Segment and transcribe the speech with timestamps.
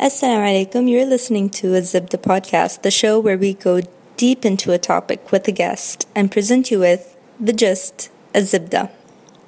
[0.00, 0.90] Assalamu alaikum.
[0.90, 3.82] You're listening to a Zibda podcast, the show where we go
[4.16, 8.90] deep into a topic with a guest and present you with the gist, a Zibda.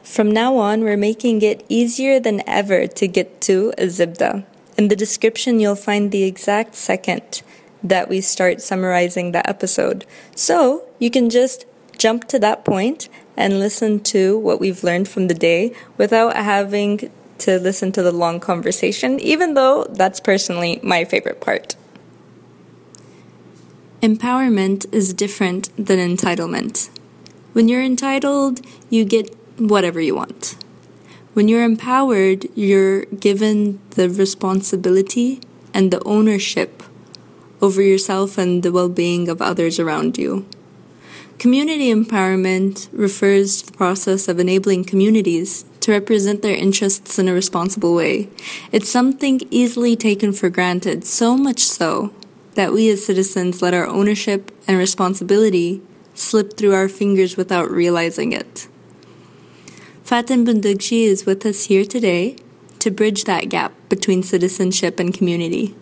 [0.02, 4.44] From now on, we're making it easier than ever to get to a Zibda.
[4.76, 7.40] In the description, you'll find the exact second
[7.82, 10.04] that we start summarizing the episode.
[10.36, 11.64] So you can just
[11.96, 13.08] jump to that point
[13.38, 17.10] and listen to what we've learned from the day without having
[17.42, 21.76] to listen to the long conversation, even though that's personally my favorite part.
[24.02, 26.90] Empowerment is different than entitlement.
[27.52, 28.60] When you're entitled,
[28.90, 30.56] you get whatever you want.
[31.34, 35.40] When you're empowered, you're given the responsibility
[35.72, 36.82] and the ownership
[37.60, 40.46] over yourself and the well being of others around you.
[41.38, 47.32] Community empowerment refers to the process of enabling communities to represent their interests in a
[47.32, 48.28] responsible way.
[48.70, 52.14] It's something easily taken for granted, so much so
[52.54, 55.82] that we as citizens let our ownership and responsibility
[56.14, 58.68] slip through our fingers without realizing it.
[60.04, 62.36] Fatin Bundagji is with us here today
[62.78, 65.74] to bridge that gap between citizenship and community.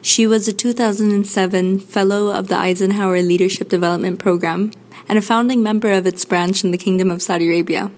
[0.00, 4.72] She was a 2007 Fellow of the Eisenhower Leadership Development Program
[5.08, 7.92] and a founding member of its branch in the Kingdom of Saudi Arabia.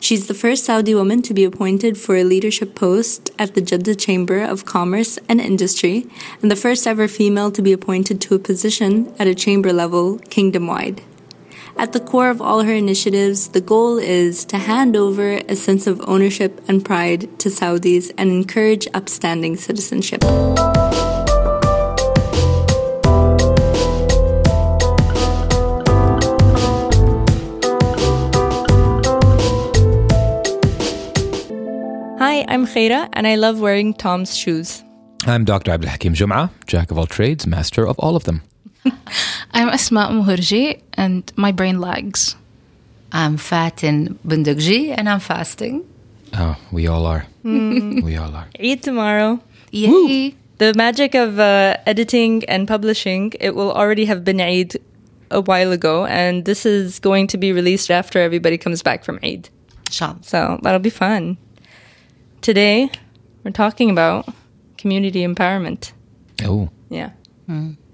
[0.00, 3.94] She's the first Saudi woman to be appointed for a leadership post at the Jeddah
[3.94, 6.06] Chamber of Commerce and Industry,
[6.42, 10.18] and the first ever female to be appointed to a position at a chamber level
[10.30, 11.02] kingdom wide.
[11.76, 15.86] At the core of all her initiatives, the goal is to hand over a sense
[15.86, 20.22] of ownership and pride to Saudis and encourage upstanding citizenship.
[32.44, 34.82] Hi, I'm Khaira, and I love wearing Tom's shoes.
[35.26, 35.70] I'm Dr.
[35.70, 38.42] Abdul Hakim Jum'a, jack of all trades, master of all of them.
[39.52, 42.36] I'm Asma Muhurji, and my brain lags.
[43.12, 45.88] I'm Fatin Bundagji, and I'm fasting.
[46.34, 47.26] Oh, we all are.
[47.44, 48.48] We all are.
[48.58, 49.40] Eat tomorrow.
[49.70, 50.34] Yay!
[50.58, 54.76] The magic of uh, editing and publishing, it will already have been Eid
[55.30, 59.18] a while ago, and this is going to be released after everybody comes back from
[59.22, 59.48] Eid.
[59.86, 60.18] Inshallah.
[60.22, 61.38] So that'll be fun.
[62.44, 62.90] Today,
[63.42, 64.28] we're talking about
[64.76, 65.92] community empowerment.
[66.42, 67.12] Oh, Yeah.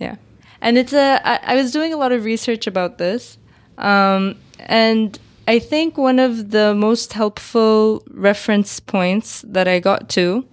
[0.01, 0.17] Yeah.
[0.61, 3.39] And it's a, I, I was doing a lot of research about this.
[3.79, 5.17] Um, and
[5.47, 10.45] I think one of the most helpful reference points that I got to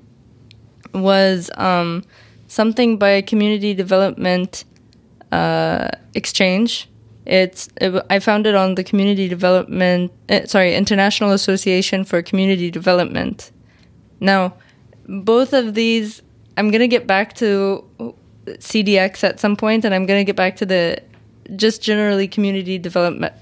[0.93, 2.03] was um,
[2.47, 4.63] something by Community Development
[5.31, 6.87] uh, Exchange.
[7.25, 12.69] It's it, I found it on the Community Development, uh, sorry, International Association for Community
[12.69, 13.51] Development.
[14.19, 14.55] Now,
[15.07, 16.22] both of these,
[16.57, 17.83] I'm gonna get back to
[18.47, 21.01] CDX at some point, and I'm gonna get back to the
[21.55, 23.33] just generally community development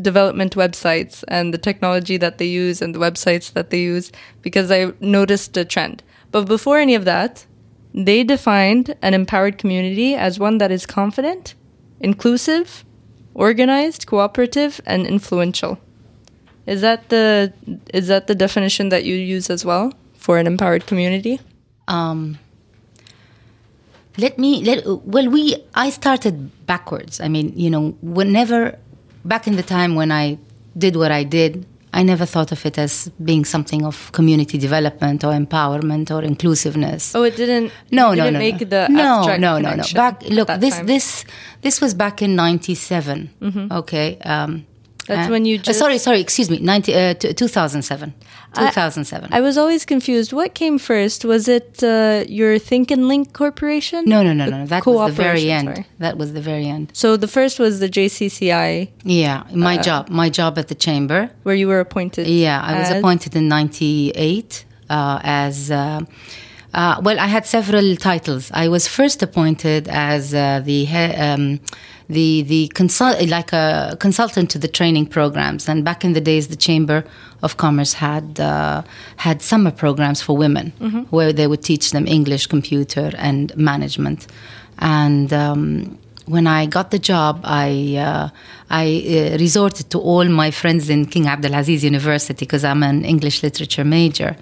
[0.00, 4.10] development websites and the technology that they use and the websites that they use
[4.40, 6.02] because I noticed a trend.
[6.30, 7.44] But before any of that,
[7.92, 11.54] they defined an empowered community as one that is confident,
[12.00, 12.86] inclusive,
[13.34, 15.78] organized, cooperative, and influential.
[16.64, 17.52] Is that the
[17.92, 19.92] is that the definition that you use as well
[20.22, 21.40] for an empowered community?
[21.88, 22.38] Um,
[24.16, 24.78] let me let
[25.14, 26.34] well we I started
[26.66, 27.20] backwards.
[27.20, 28.78] I mean, you know, whenever
[29.24, 30.38] back in the time when I
[30.78, 35.24] did what I did, I never thought of it as being something of community development
[35.24, 37.14] or empowerment or inclusive-ness.
[37.14, 37.72] Oh, it didn't.
[37.90, 38.66] no, it no, didn't no, make no.
[38.74, 39.84] the no, no, no, no.
[39.94, 40.86] Back, look, this, time.
[40.86, 41.24] this,
[41.60, 43.68] this was back in '97.
[43.72, 44.66] Okay, um,
[45.08, 48.14] That's uh, when you uh, sorry, sorry, excuse me, 90, uh, t- 2007.
[48.54, 49.32] I- 2007.
[49.32, 50.32] I was always confused.
[50.32, 51.24] What came first?
[51.24, 54.04] Was it uh, your Think and Link Corporation?
[54.06, 54.66] no, no, no, no.
[54.66, 55.68] That was the very end.
[55.68, 55.86] sorry.
[55.98, 56.90] That was the very end.
[56.92, 61.30] So the first was the JCCI, Yeah, my Uh, job, my job at the chamber.
[61.44, 62.26] where you were appointed.
[62.28, 65.70] Yeah, I was as- appointed in '98 uh, as.
[65.70, 66.00] Uh,
[66.74, 68.50] uh, well, I had several titles.
[68.54, 71.60] I was first appointed as uh, the he- um,
[72.08, 75.68] the the consult like a consultant to the training programs.
[75.68, 77.04] And back in the days, the Chamber
[77.42, 78.82] of Commerce had uh,
[79.16, 80.72] had summer programs for women,
[81.10, 84.26] where they would teach them English, computer, and management.
[84.78, 88.28] And um, when I got the job, I uh,
[88.70, 93.42] I uh, resorted to all my friends in King Abdulaziz University because I'm an English
[93.42, 94.36] literature major,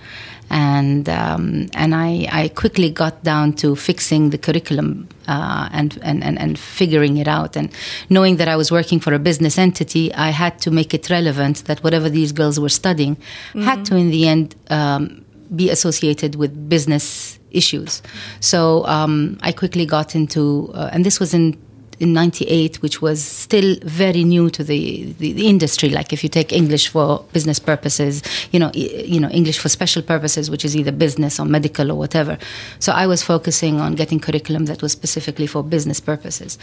[0.50, 6.22] and um, and I, I quickly got down to fixing the curriculum uh, and, and
[6.22, 7.70] and and figuring it out, and
[8.08, 11.64] knowing that I was working for a business entity, I had to make it relevant
[11.64, 13.16] that whatever these girls were studying
[13.54, 15.24] had to in the end um,
[15.54, 18.02] be associated with business issues.
[18.40, 21.58] So um, I quickly got into, uh, and this was in
[22.00, 25.90] in 98 which was still very new to the, the, the, industry.
[25.90, 30.02] Like if you take english for business purposes you know you know english for special
[30.02, 32.38] purposes which is either business or medical or whatever.
[32.78, 36.58] So i was focusing on getting curriculum that was specifically for business purposes.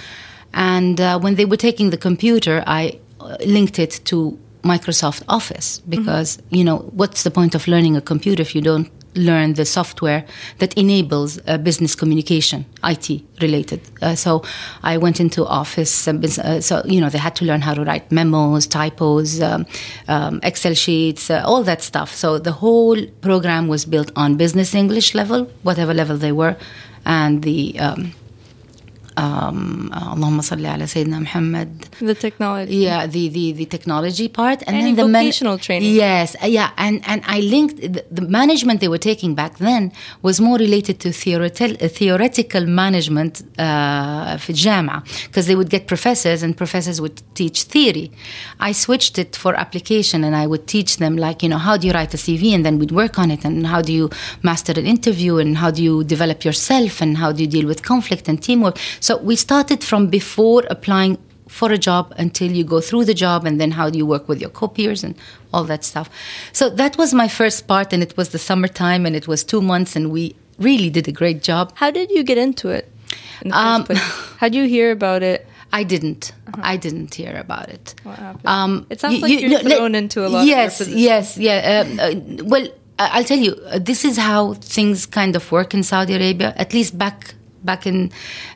[0.53, 5.79] And uh, when they were taking the computer i uh, linked it to Microsoft Office
[5.87, 6.55] because mm-hmm.
[6.55, 10.25] you know what's the point of learning a computer if you don't learn the software
[10.59, 13.81] that enables uh, business communication, IT related.
[14.01, 14.43] Uh, so
[14.83, 18.11] I went into Office, uh, so you know they had to learn how to write
[18.11, 19.65] memos, typos, um,
[20.07, 22.13] um, Excel sheets, uh, all that stuff.
[22.13, 26.55] So the whole program was built on business English level, whatever level they were,
[27.05, 28.13] and the um,
[29.17, 31.69] um, uh, Allahumma salli ala Sayyidina Muhammad.
[31.99, 32.75] The technology.
[32.75, 35.93] Yeah, the the, the technology part, and, and then the vocational training.
[35.93, 39.91] Yes, uh, yeah, and and I linked the, the, management they were taking back then
[40.21, 45.87] was more related to theoretical uh, theoretical management uh, for jama because they would get
[45.87, 48.11] professors and professors would teach theory.
[48.59, 51.87] I switched it for application, and I would teach them like you know how do
[51.87, 54.09] you write a CV, and then we'd work on it, and how do you
[54.43, 57.81] master an interview, and how do you develop yourself, and how do you deal with
[57.81, 58.77] conflict and teamwork
[59.15, 61.17] we started from before applying
[61.47, 64.27] for a job until you go through the job and then how do you work
[64.27, 65.15] with your co-peers and
[65.53, 66.09] all that stuff.
[66.51, 69.61] So that was my first part and it was the summertime and it was 2
[69.61, 71.71] months and we really did a great job.
[71.75, 72.91] How did you get into it?
[73.41, 73.85] In um,
[74.39, 75.47] how did you hear about it?
[75.71, 76.33] I didn't.
[76.47, 76.61] Uh-huh.
[76.63, 77.95] I didn't hear about it.
[78.03, 78.47] What happened?
[78.47, 80.45] Um, it sounds like you're you, thrown into a lot.
[80.45, 81.85] Yes, yes, yeah.
[81.85, 82.67] Um, uh, well,
[82.99, 86.53] I'll tell you, uh, this is how things kind of work in Saudi Arabia.
[86.55, 87.35] At least back
[87.71, 88.11] back in,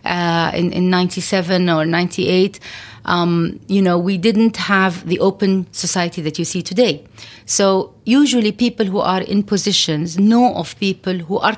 [0.05, 2.59] uh, in, in 97 or 98,
[3.05, 7.03] um, you know, we didn't have the open society that you see today.
[7.45, 11.57] So usually people who are in positions know of people who are,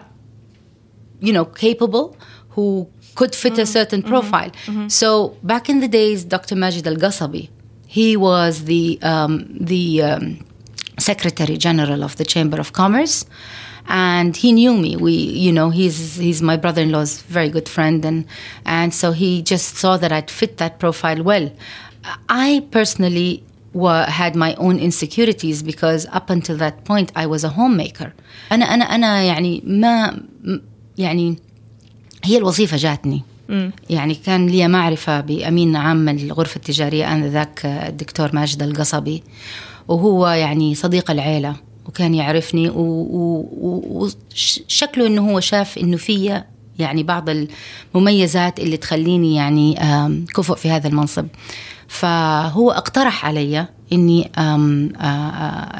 [1.19, 2.17] you know, capable,
[2.49, 3.61] who could fit mm-hmm.
[3.61, 4.09] a certain mm-hmm.
[4.09, 4.51] profile.
[4.65, 4.87] Mm-hmm.
[4.87, 6.55] So back in the days, Dr.
[6.55, 7.49] Majid Al Qasabi,
[7.87, 9.33] he was the um,
[9.73, 10.23] the um,
[10.97, 13.25] Secretary General of the Chamber of Commerce
[13.88, 14.96] and he knew me.
[14.96, 18.24] We, you know, he's he's my brother-in-law's very good friend, and
[18.66, 21.50] and so he just saw that I'd fit that profile well.
[22.28, 23.42] I personally
[24.20, 28.12] had my own insecurities because up until that point I was a homemaker.
[28.52, 30.20] أنا أنا أنا يعني ما
[30.98, 31.36] يعني
[32.24, 33.22] هي الوظيفة جاتني.
[33.90, 39.22] يعني كان لي معرفة بأمين عام الغرفة التجارية آنذاك الدكتور ماجد القصبي
[39.88, 41.56] وهو يعني صديق العيلة
[41.87, 42.69] وكان يعرفني
[43.95, 46.45] وشكله إنه هو شاف إنه فيا
[46.79, 47.29] يعني بعض
[47.95, 49.75] المميزات اللي تخليني يعني
[50.35, 51.25] كفؤ في هذا المنصب.
[51.87, 54.31] فهو اقترح علي إني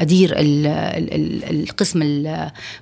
[0.02, 2.02] أدير القسم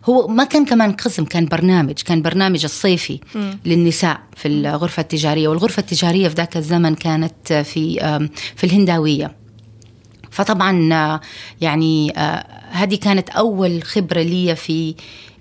[0.05, 3.51] هو ما كان كمان قسم كان برنامج كان برنامج الصيفي م.
[3.65, 5.47] للنساء في الغرفة التجارية.
[5.47, 7.99] والغرفة التجارية في ذاك الزمن كانت في
[8.55, 9.40] في الهنداوية.
[10.31, 11.19] فطبعا
[11.61, 12.13] يعني
[12.71, 14.95] هذه كانت أول خبرة لي في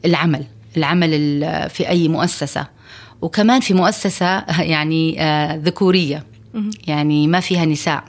[0.05, 0.45] العمل
[0.77, 1.41] العمل
[1.71, 2.67] في أي مؤسسة.
[3.23, 4.45] وكمان في مؤسسة
[4.75, 5.17] يعني
[5.65, 6.25] ذكورية.
[6.87, 8.05] يعني ما فيها نساء.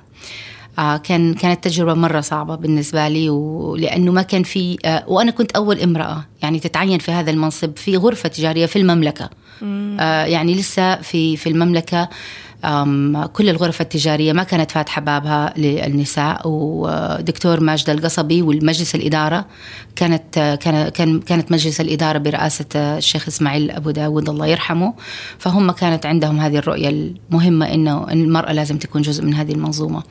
[1.04, 4.78] كان كانت تجربة مرة صعبة بالنسبة لي ولأنه ما كان في
[5.08, 9.30] وأنا كنت أول امرأة يعني تتعين في هذا المنصب في غرفة تجارية في المملكة.
[10.26, 12.10] يعني لسه في في المملكة.
[13.34, 19.46] كل الغرف التجارية ما كانت فاتحة بابها للنساء ودكتور ماجد القصبي والمجلس الإدارة
[19.96, 20.58] كانت
[20.94, 24.94] كان كانت مجلس الإدارة برئاسة الشيخ إسماعيل أبو داود الله يرحمه
[25.38, 30.04] فهم كانت عندهم هذه الرؤية المهمة إنه المرأة لازم تكون جزء من هذه المنظومة.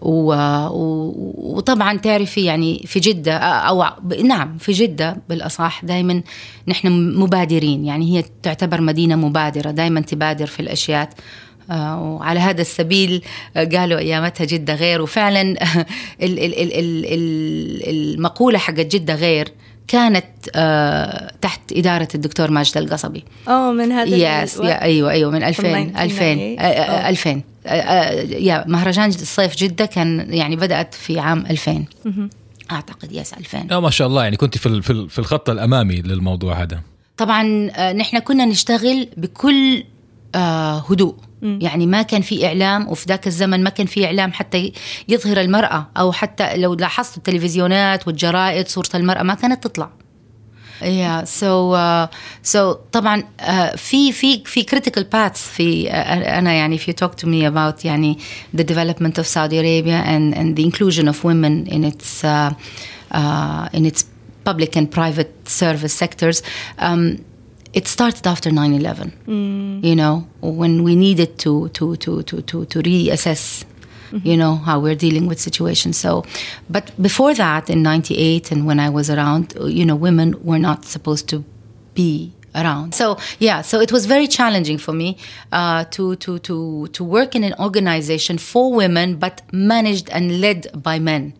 [0.00, 3.84] وطبعا تعرفي يعني في جدة أو
[4.24, 6.22] نعم في جدة بالأصح دائما
[6.68, 11.10] نحن مبادرين يعني هي تعتبر مدينة مبادرة دائما تبادر في الأشياء.
[11.70, 13.22] وعلى هذا السبيل
[13.56, 15.02] آه، قالوا أيامتها جدة غير.
[15.02, 15.56] وفعلا
[17.90, 19.48] المقولة حقت جدة غير
[19.88, 23.24] كانت آه تحت إدارة الدكتور ماجد القصبي.
[23.48, 26.22] أوه من هذا يس يا أيوة أيوة من 2000 2000
[27.08, 27.42] 2000
[28.38, 31.84] يا مهرجان الصيف جدة كان يعني بدأت في عام 2000
[32.70, 36.80] أعتقد يس 2000 آه ما شاء الله يعني كنت في في الخط الأمامي للموضوع هذا.
[37.16, 39.99] طبعا آه، نحن كنا نشتغل بكل آه
[40.34, 41.14] آه، هدوء.
[41.42, 44.72] يعني ما كان في إعلام وفي ذاك الزمن ما كان في إعلام حتى
[45.08, 49.90] يظهر المرأة أو حتى لو لاحظت التلفزيونات والجرائد صورة المرأة ما كانت تطلع.
[50.82, 52.10] يا yeah, سو so, آه،
[52.44, 57.10] so, طبعا uh, في في في كريتيكال باث في uh, أنا يعني if you talk
[57.10, 58.18] to me about يعني
[58.56, 62.52] the development of Saudi Arabia and and the inclusion of women in its uh,
[63.10, 64.04] uh, in its
[64.44, 66.42] public and private service sectors
[67.72, 69.12] it started after 9-11
[69.84, 73.64] you know when we needed to to to to to, to reassess
[74.24, 75.96] you know how we're dealing with situations.
[75.96, 76.24] So
[76.68, 80.84] but before that in 98 and when i was around you know women were not
[80.84, 81.44] supposed to
[81.94, 82.92] be around.
[82.94, 85.16] So yeah so it was very challenging for me
[85.52, 90.66] uh, to to to to work in an organization for women but managed and led
[90.82, 91.32] by men.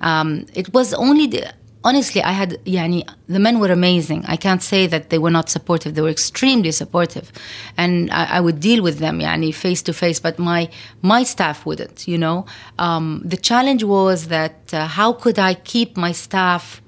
[0.00, 1.52] Um, it was only the
[1.84, 4.24] honestly, I had, yani, the men were amazing.
[4.26, 5.94] I can't say that they were not supportive.
[5.94, 7.32] They were extremely supportive.
[7.76, 10.68] And I, I would deal with them, yani, face to face, but my,
[11.02, 12.46] my staff wouldn't, you know.
[12.78, 16.82] Um, the challenge was that uh, how could I keep my staff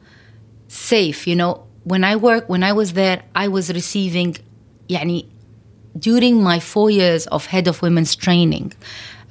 [0.69, 1.67] safe, you know.
[1.85, 4.37] When I work, when I was there, I was receiving,
[4.89, 5.27] yani,
[5.99, 8.73] during my four years of head of women's training,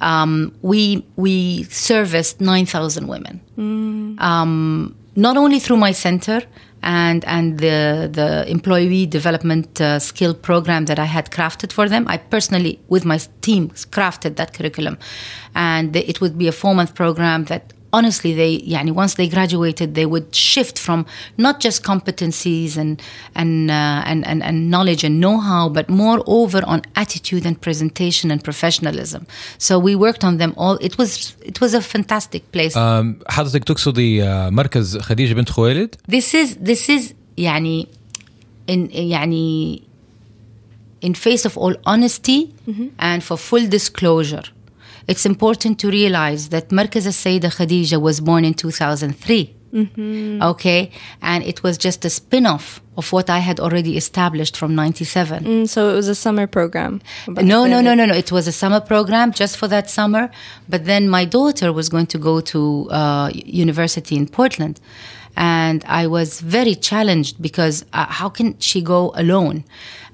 [0.00, 3.40] um, we we serviced nine thousand women.
[4.18, 6.42] Um, not only through my center
[6.82, 12.06] and and the the employee development uh, skill program that I had crafted for them.
[12.08, 14.98] I personally, with my team, crafted that curriculum,
[15.54, 19.87] and it would be a four month program that Honestly, they yani once they graduated,
[19.99, 20.99] they would shift from
[21.37, 23.01] not just competencies and
[23.41, 28.39] and uh, and, and and knowledge and know-how, but moreover on attitude and presentation and
[28.49, 29.21] professionalism.
[29.67, 30.75] So we worked on them all.
[30.87, 31.09] It was
[31.51, 32.75] it was a fantastic place.
[32.77, 37.87] أم، حضرتك تقصدي آه، مركز خديجة بنت خويلد this is this is يعني
[38.71, 39.81] in يعني
[41.05, 42.49] in face of all honesty
[42.99, 44.43] and for full disclosure
[45.06, 49.56] It's important to realize that Markaz Sayyidah Khadija was born in 2003.
[49.72, 50.42] Mm-hmm.
[50.42, 50.90] Okay,
[51.22, 55.44] and it was just a spin off of what I had already established from 97.
[55.44, 57.00] Mm, so it was a summer program?
[57.28, 58.14] No, no, no, no, no.
[58.14, 60.30] It was a summer program just for that summer.
[60.68, 64.80] But then my daughter was going to go to uh, university in Portland.
[65.36, 69.64] And I was very challenged because uh, how can she go alone?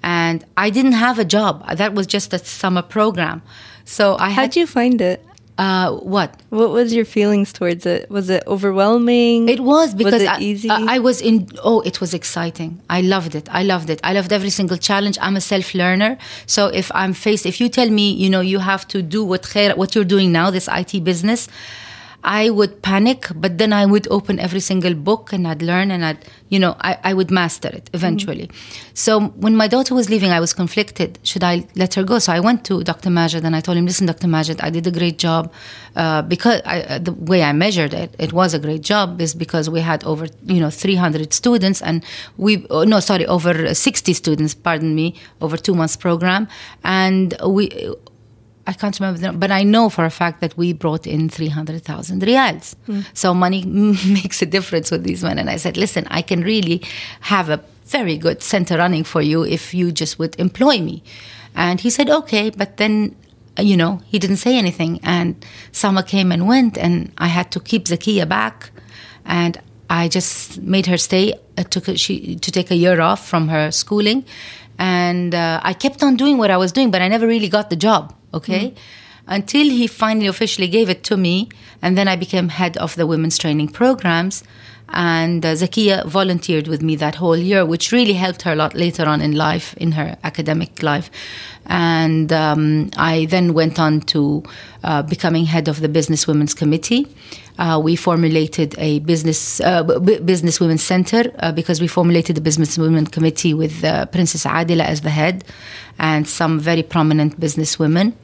[0.03, 1.65] And I didn't have a job.
[1.77, 3.43] That was just a summer program.
[3.85, 4.43] So I had.
[4.43, 5.25] How'd you find it?
[5.59, 6.39] Uh, what?
[6.51, 8.11] What was your feelings towards it?
[8.11, 9.49] Was it overwhelming?
[9.49, 10.69] It was because it I, easy?
[10.69, 11.49] I, I was in.
[11.65, 12.81] Oh, it was exciting.
[12.91, 13.49] I loved it.
[13.51, 14.01] I loved it.
[14.05, 15.17] I loved every single challenge.
[15.21, 18.59] I'm a self learner, so if I'm faced, if you tell me, you know, you
[18.59, 19.47] have to do what
[19.77, 21.49] what you're doing now, this IT business,
[22.27, 26.05] I would panic, but then I would open every single book and I'd learn and
[26.05, 26.19] I'd,
[26.49, 28.51] you know, I, I would master it eventually.
[28.95, 31.21] So when my daughter was leaving, I was conflicted.
[31.23, 32.19] Should I let her go?
[32.19, 33.11] So I went to Dr.
[33.11, 34.27] Majid and I told him, listen, Dr.
[34.27, 35.53] Majid, I did a great job.
[35.95, 39.33] Uh, because I, uh, the way I measured it, it was a great job is
[39.33, 42.05] because we had over, you know, 300 students and
[42.37, 46.49] we, oh, no, sorry, over 60 students, pardon me, over two months program.
[46.83, 47.71] And we,
[48.67, 52.23] I can't remember, the, but I know for a fact that we brought in 300,000
[52.23, 52.75] riyals.
[53.15, 55.39] So money makes a difference with these men.
[55.39, 56.83] And I said, listen, I can really
[57.21, 61.03] have a very good center running for you if you just would employ me.
[61.55, 63.15] And he said, okay, but then,
[63.59, 65.01] uh, you know, he didn't say anything.
[65.03, 68.71] And summer came and went, and I had to keep Zakia back.
[69.25, 71.35] And I just made her stay.
[71.57, 74.25] I took a, she to take a year off from her schooling,
[74.79, 77.71] and uh, I kept on doing what I was doing, but I never really got
[77.71, 78.15] the job.
[78.35, 78.75] Okay,
[79.27, 81.49] until he finally officially gave it to me,
[81.83, 84.45] and then I became head of the women's training programs.
[84.89, 88.75] And uh, Zakia volunteered with me that whole year, which really helped her a lot
[88.75, 91.11] later on in life, in her academic life.
[91.67, 94.45] And um, I then went on to
[94.85, 97.09] uh, becoming head of the Business Women's Committee.
[97.59, 102.41] Uh, we formulated a business uh, b- business women's center uh, because we formulated the
[102.41, 105.43] business women committee with uh, Princess Adila as the head
[105.99, 108.15] and some very prominent business women.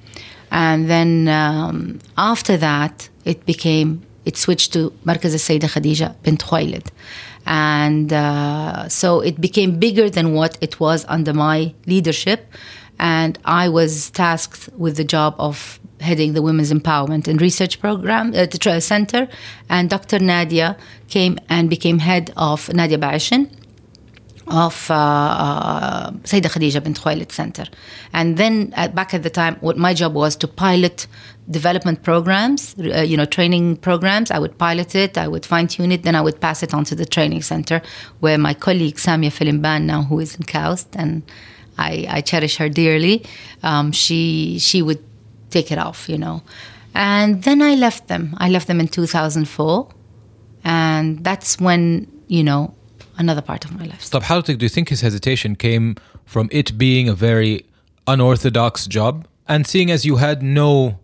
[0.50, 6.88] And then um, after that, it became it switched to Markaz al-Sayyidah Khadija bint Khuwailid.
[7.46, 12.46] And uh, so it became bigger than what it was under my leadership.
[12.98, 18.34] And I was tasked with the job of heading the Women's Empowerment and Research Program,
[18.34, 19.28] uh, the tra- center.
[19.68, 20.18] And Dr.
[20.18, 20.76] Nadia
[21.08, 23.50] came and became head of Nadia Baishin
[24.48, 27.64] of uh, uh, Sayyidah Khadija bint Khuwailid Center.
[28.12, 31.06] And then uh, back at the time, what my job was to pilot
[31.50, 34.30] development programs, uh, you know, training programs.
[34.30, 36.84] I would pilot it, I would fine tune it, then I would pass it on
[36.84, 37.82] to the training center
[38.20, 41.22] where my colleague Samia Filimban now, who is in KAUST, and
[41.78, 43.24] I, I cherish her dearly,
[43.62, 45.02] um, she, she would
[45.52, 46.42] take it off, you know.
[46.94, 48.34] And then I left them.
[48.38, 49.88] I left them in 2004.
[50.64, 52.74] And that's when, you know,
[53.16, 54.00] another part of my life.
[54.00, 57.64] Stop How do you think his hesitation came from it being a very
[58.06, 59.26] unorthodox job?
[59.48, 60.98] And seeing as you had no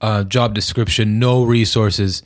[0.00, 2.22] uh, job description, no resources,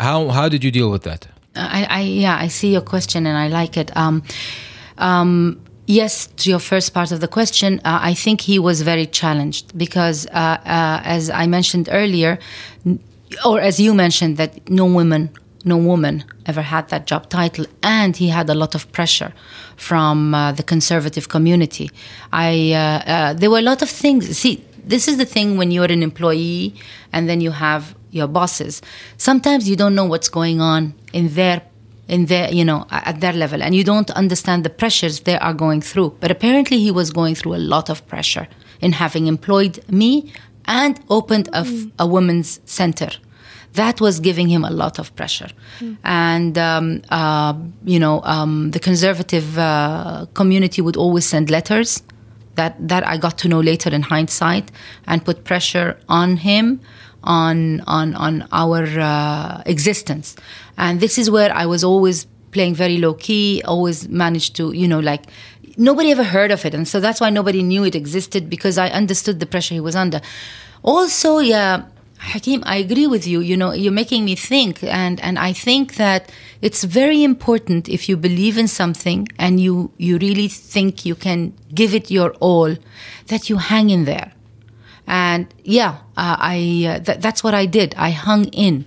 [0.00, 1.28] how, how did you deal with that?
[1.54, 3.96] I, I, yeah, I see your question and I like it.
[3.96, 4.22] Um,
[4.98, 5.60] um,
[5.90, 9.66] Yes, to your first part of the question, uh, I think he was very challenged
[9.78, 12.38] because, uh, uh, as I mentioned earlier,
[13.42, 15.30] or as you mentioned, that no woman,
[15.64, 19.32] no woman ever had that job title, and he had a lot of pressure
[19.76, 21.90] from uh, the conservative community.
[22.34, 24.36] I uh, uh, there were a lot of things.
[24.36, 26.74] See, this is the thing when you're an employee
[27.14, 28.82] and then you have your bosses.
[29.16, 31.62] Sometimes you don't know what's going on in their
[32.08, 33.62] in their you know at their level.
[33.62, 36.16] And you don't understand the pressures they are going through.
[36.20, 38.48] But apparently he was going through a lot of pressure
[38.80, 40.32] in having employed me
[40.64, 41.66] and opened a,
[41.98, 43.10] a women's center.
[43.74, 45.50] That was giving him a lot of pressure.
[46.02, 52.02] And um, uh, you know um, the conservative uh, community would always send letters
[52.54, 54.70] that that I got to know later in hindsight
[55.06, 56.80] and put pressure on him
[57.22, 60.36] on on on our uh, existence
[60.78, 64.88] and this is where I was always playing very low key always managed to you
[64.88, 65.24] know like
[65.76, 68.88] nobody ever heard of it and so that's why nobody knew it existed because I
[68.88, 70.22] understood the pressure he was under
[70.82, 71.82] also yeah
[72.20, 73.40] Hakim, I agree with you.
[73.40, 78.08] You know, you're making me think, and and I think that it's very important if
[78.08, 82.74] you believe in something and you you really think you can give it your all,
[83.28, 84.32] that you hang in there.
[85.06, 87.94] And yeah, uh, I uh, th- that's what I did.
[87.96, 88.84] I hung in.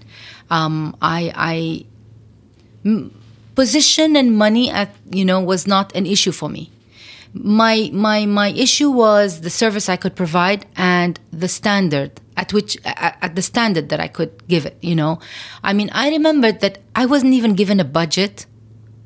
[0.52, 1.56] Um, I I
[2.86, 3.10] m-
[3.56, 6.70] position and money at you know was not an issue for me
[7.34, 12.78] my my my issue was the service I could provide and the standard at which
[12.86, 14.78] at, at the standard that I could give it.
[14.82, 15.20] You know,
[15.64, 18.46] I mean, I remembered that I wasn't even given a budget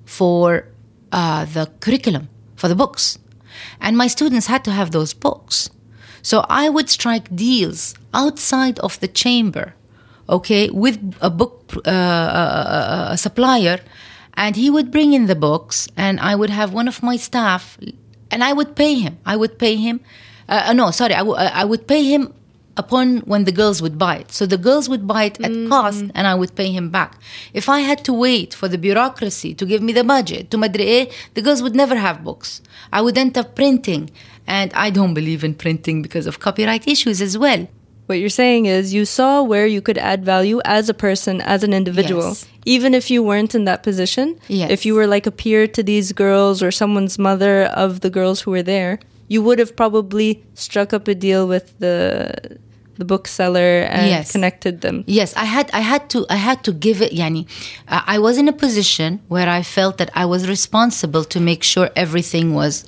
[0.06, 0.68] for
[1.12, 3.20] uh, the curriculum for the books,
[3.80, 5.70] and my students had to have those books.
[6.22, 9.75] So I would strike deals outside of the chamber,
[10.29, 13.79] okay, with a book uh, a, a supplier,
[14.36, 17.77] and he would bring in the books, and I would have one of my staff
[18.32, 19.17] and I would pay him.
[19.25, 20.01] I would pay him.
[20.48, 22.34] Uh, no, sorry, I, w- I would pay him
[22.77, 24.31] upon when the girls would buy it.
[24.31, 27.18] So the girls would buy it at cost, and I would pay him back.
[27.53, 30.88] If I had to wait for the bureaucracy to give me the budget to madri
[30.98, 32.61] eh, the girls would never have books.
[32.92, 34.11] I would end up printing,
[34.46, 37.68] and I don't believe in printing because of copyright issues as well.
[38.07, 41.63] What you're saying is you saw where you could add value as a person, as
[41.63, 42.29] an individual.
[42.29, 42.46] Yes.
[42.65, 44.70] Even if you weren't in that position, Yes.
[44.70, 48.41] if you were like a peer to these girls or someone's mother of the girls
[48.41, 52.57] who were there, you would have probably struck up a deal with the
[52.98, 54.31] the bookseller and Yes.
[54.31, 55.03] connected them.
[55.05, 57.46] Yes, I had I had to I had to give it yani
[57.89, 61.61] uh, I was in a position where I felt that I was responsible to make
[61.63, 62.85] sure everything was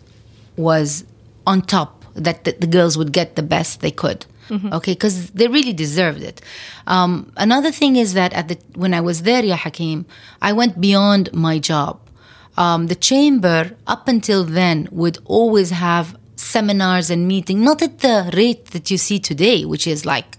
[0.55, 1.03] was
[1.45, 4.25] on top that the, the girls would get the best they could.
[4.49, 6.41] Okay, because they really deserved it.
[6.87, 10.05] Um, another thing is that at the when I was there, Ya Hakim,
[10.41, 11.99] I went beyond my job.
[12.57, 18.31] Um, the chamber, up until then, would always have seminars and meetings, not at the
[18.35, 20.37] rate that you see today, which is like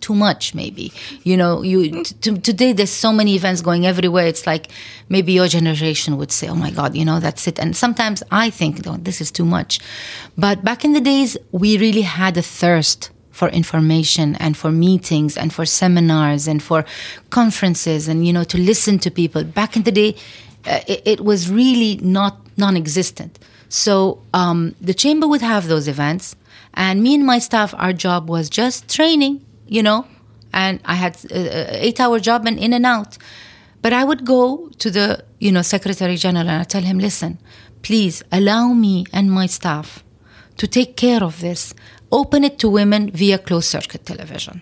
[0.00, 0.92] too much maybe
[1.24, 4.68] you know you t- today there's so many events going everywhere it's like
[5.08, 8.48] maybe your generation would say oh my god you know that's it and sometimes i
[8.50, 9.78] think no, this is too much
[10.38, 13.10] but back in the days we really had a thirst
[13.40, 16.84] for information and for meetings and for seminars and for
[17.30, 19.42] conferences and you know to listen to people.
[19.60, 20.10] Back in the day
[20.66, 23.32] uh, it, it was really not non-existent.
[23.70, 23.92] So
[24.40, 26.36] um, the chamber would have those events
[26.74, 29.34] and me and my staff our job was just training
[29.76, 30.00] you know
[30.52, 31.46] and i had an
[31.86, 33.12] eight hour job and in and out.
[33.82, 34.42] But i would go
[34.82, 35.06] to the
[35.44, 37.32] you know secretary general and i tell him listen
[37.88, 39.88] please allow me and my staff
[40.60, 41.62] to take care of this
[42.19, 44.57] open it to women via closed circuit television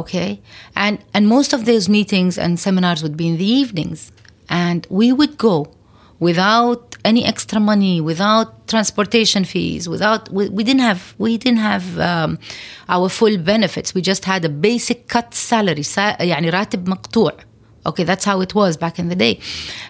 [0.00, 0.30] okay
[0.84, 4.00] and and most of those meetings and seminars would be in the evenings
[4.64, 5.56] and we would go
[6.28, 11.98] without any extra money without transportation fees without we, we didn't have we didn't have
[12.10, 12.38] um,
[12.94, 17.32] our full benefits we just had a basic cut salary sa- يعني راتب مقطوع
[17.86, 19.38] okay that's how it was back in the day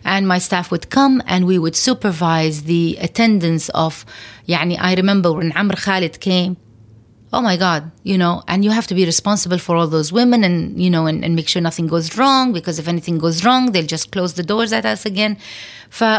[0.04, 4.04] and my staff would come and we would supervise the attendance of
[4.48, 6.56] يعني I remember when Amr Khalid came
[7.31, 10.43] oh my god you know and you have to be responsible for all those women
[10.43, 13.71] and you know and, and make sure nothing goes wrong because if anything goes wrong
[13.71, 15.37] they'll just close the doors at us again.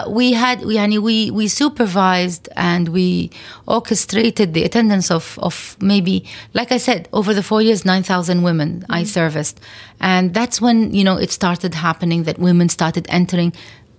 [0.08, 3.30] We had we, yani we we supervised and we
[3.66, 8.80] orchestrated the attendance of of maybe like i said over the four years 9000 women
[8.80, 8.92] mm-hmm.
[8.92, 9.60] i serviced.
[10.00, 13.52] And that's when you know it started happening that women started entering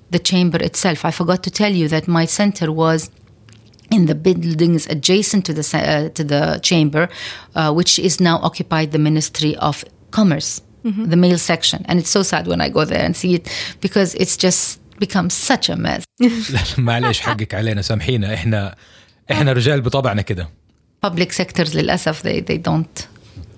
[0.10, 1.06] the chamber itself.
[1.06, 3.10] I forgot to tell you that my center was
[3.91, 7.09] in the buildings adjacent to the uh, to the chamber,
[7.55, 12.23] uh, which is now occupied the Ministry of Commerce, the male section, and it's so
[12.23, 13.49] sad when I go there and see it
[13.81, 16.05] because it's just become such a mess.
[16.79, 18.75] معلش حقك علينا سامحينا احنا
[19.31, 20.49] احنا رجال بطبعنا كده
[21.07, 23.07] public sectors للأسف they, they don't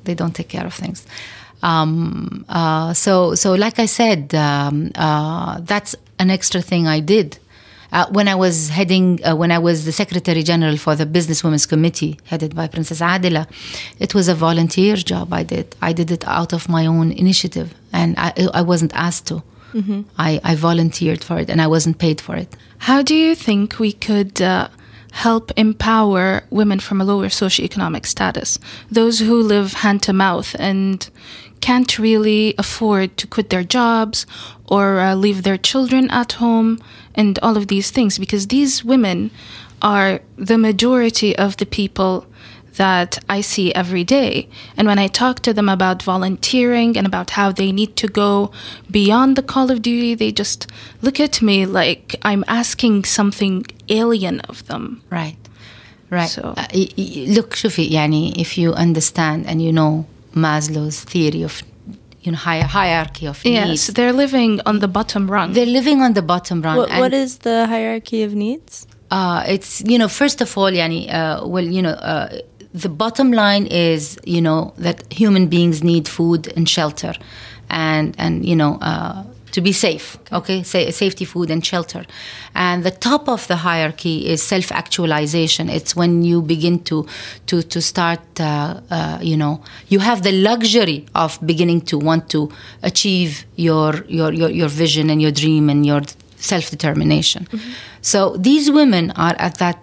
[0.05, 0.99] they don't take care of things
[1.63, 7.39] um, uh, so so like I said um, uh, that's an extra thing I did
[7.94, 11.44] uh, when I was heading uh, when I was the Secretary General for the Business
[11.44, 13.48] Women's Committee headed by Princess Adila,
[14.00, 15.32] it was a volunteer job.
[15.32, 19.28] I did I did it out of my own initiative and I, I wasn't asked
[19.28, 19.44] to.
[20.18, 22.56] I, I volunteered for it and I wasn't paid for it.
[22.90, 24.68] How do you think we could uh,
[25.12, 28.60] help empower women from a lower socioeconomic status,
[28.92, 31.10] those who live hand to mouth and
[31.62, 34.26] can't really afford to quit their jobs
[34.68, 36.80] or uh, leave their children at home
[37.16, 39.32] and all of these things because these women
[39.82, 42.26] are the majority of the people
[42.76, 44.50] that I see every day.
[44.76, 48.52] And when I talk to them about volunteering and about how they need to go
[48.90, 50.68] beyond the call of duty, they just
[51.02, 55.04] look at me like I'm asking something alien of them.
[55.10, 55.38] Right.
[56.10, 56.30] Right.
[56.30, 56.54] So.
[56.58, 61.64] Uh, look, Shufi, yani, if you understand and you know Maslow's theory of
[62.24, 65.54] you know hi- hierarchy of Yes, needs, they're living on the bottom rung.
[65.54, 66.78] they're living on the bottom rung.
[66.78, 68.88] What, what is the hierarchy of needs?
[69.12, 72.30] uh, it's you know first of all yani, uh, well you know uh,
[72.74, 77.14] the bottom line is you know that human beings need food and shelter
[77.70, 80.64] and and you know uh, to be safe okay.
[80.64, 82.04] Sa- safety food and shelter.
[82.56, 85.70] And the top of the hierarchy is self-actualization.
[85.70, 87.06] It's when you begin to
[87.48, 92.30] to to start uh, uh, you know you have the luxury of beginning to want
[92.36, 92.50] to
[92.82, 96.02] achieve your your your, your vision and your dream and your
[96.38, 97.48] self determination.
[98.02, 99.78] So these women are at that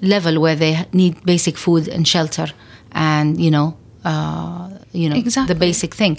[0.00, 2.48] level where they need basic food and shelter,
[2.92, 3.76] and you know,
[4.10, 5.52] uh, you know, Exactly.
[5.52, 6.18] the basic thing.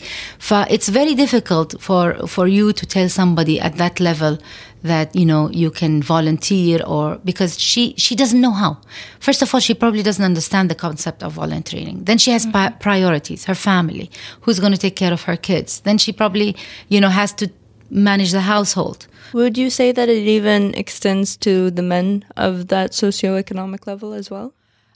[0.76, 4.38] It's very difficult for for you to tell somebody at that level
[4.84, 8.78] that you know you can volunteer or because she she doesn't know how.
[9.20, 12.04] First of all, she probably doesn't understand the concept of volunteering.
[12.06, 14.10] Then she has pri- priorities, her family,
[14.42, 15.82] who's going to take care of her kids.
[15.82, 16.56] Then she probably
[16.90, 17.46] you know has to
[17.90, 19.08] manage the household.
[19.34, 24.30] Would you say that it even extends to the men of that socioeconomic level as
[24.30, 24.54] well?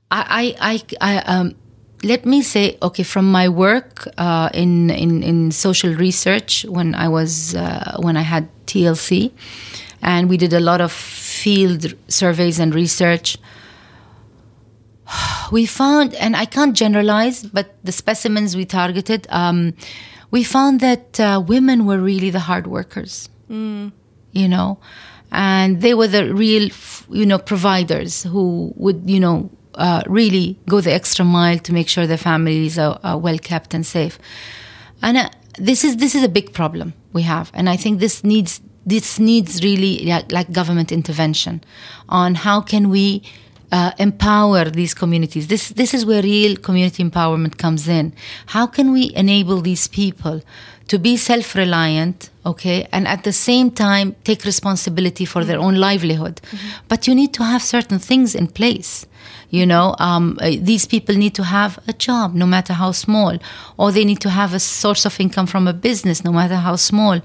[0.09, 1.55] I, I, I, I um,
[2.03, 7.07] let me say, okay, from my work uh, in, in in social research when I
[7.07, 9.31] was uh, when I had TLC,
[10.01, 13.37] and we did a lot of field surveys and research.
[15.51, 19.73] We found, and I can't generalize, but the specimens we targeted, um,
[20.31, 23.27] we found that uh, women were really the hard workers
[24.31, 24.79] you know
[25.31, 26.69] and they were the real
[27.09, 31.87] you know providers who would you know uh, really go the extra mile to make
[31.87, 34.19] sure their families are, are well kept and safe
[35.01, 38.23] and uh, this is this is a big problem we have and i think this
[38.23, 41.63] needs this needs really like, like government intervention
[42.09, 43.23] on how can we
[43.71, 45.47] uh, empower these communities.
[45.47, 48.13] This this is where real community empowerment comes in.
[48.47, 50.41] How can we enable these people
[50.87, 56.41] to be self-reliant, okay, and at the same time take responsibility for their own livelihood?
[56.89, 59.05] But you need to have certain things in place.
[59.51, 63.37] You know, um, uh, these people need to have a job, no matter how small,
[63.77, 66.77] or they need to have a source of income from a business, no matter how
[66.77, 67.19] small.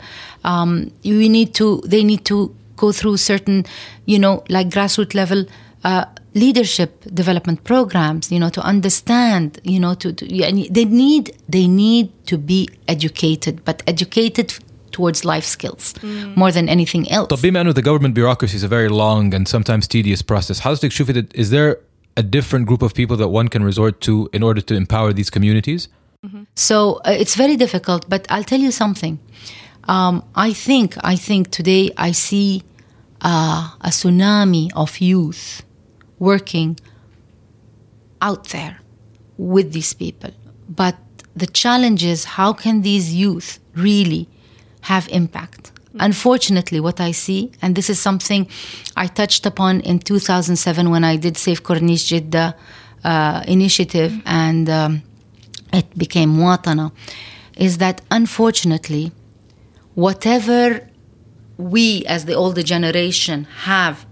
[0.44, 3.64] Um, we need to, they need to go through certain,
[4.06, 5.46] you know, like grassroots level.
[5.84, 11.66] Uh, leadership development programs you know to understand you know to, to they need they
[11.66, 14.52] need to be educated but educated
[14.96, 16.36] towards life skills mm.
[16.36, 17.28] more than anything else.
[17.28, 20.60] But being member with the government bureaucracy is a very long and sometimes tedious process.
[20.60, 21.80] How is there
[22.16, 25.30] a different group of people that one can resort to in order to empower these
[25.30, 25.88] communities
[26.54, 29.18] So uh, it's very difficult, but I'll tell you something.
[29.84, 32.64] Um, I think I think today I see
[33.20, 35.62] uh, a tsunami of youth
[36.18, 36.78] working
[38.20, 38.80] out there
[39.36, 40.30] with these people.
[40.68, 40.96] But
[41.36, 44.28] the challenge is how can these youth really
[44.82, 45.72] have impact?
[46.00, 48.48] Unfortunately, what I see, and this is something
[48.96, 52.54] I touched upon in 2007 when I did Save Corniche Jeddah
[53.04, 55.02] uh, initiative and um,
[55.72, 56.92] it became Watana,
[57.56, 59.12] is that unfortunately,
[59.94, 60.88] whatever
[61.56, 64.06] we as the older generation have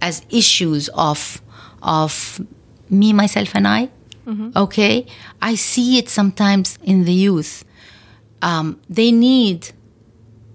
[0.00, 1.42] as issues of
[1.82, 2.40] of
[2.88, 3.88] me myself and i
[4.54, 5.04] okay
[5.42, 7.64] i see it sometimes in the youth.
[8.42, 9.70] Um, they need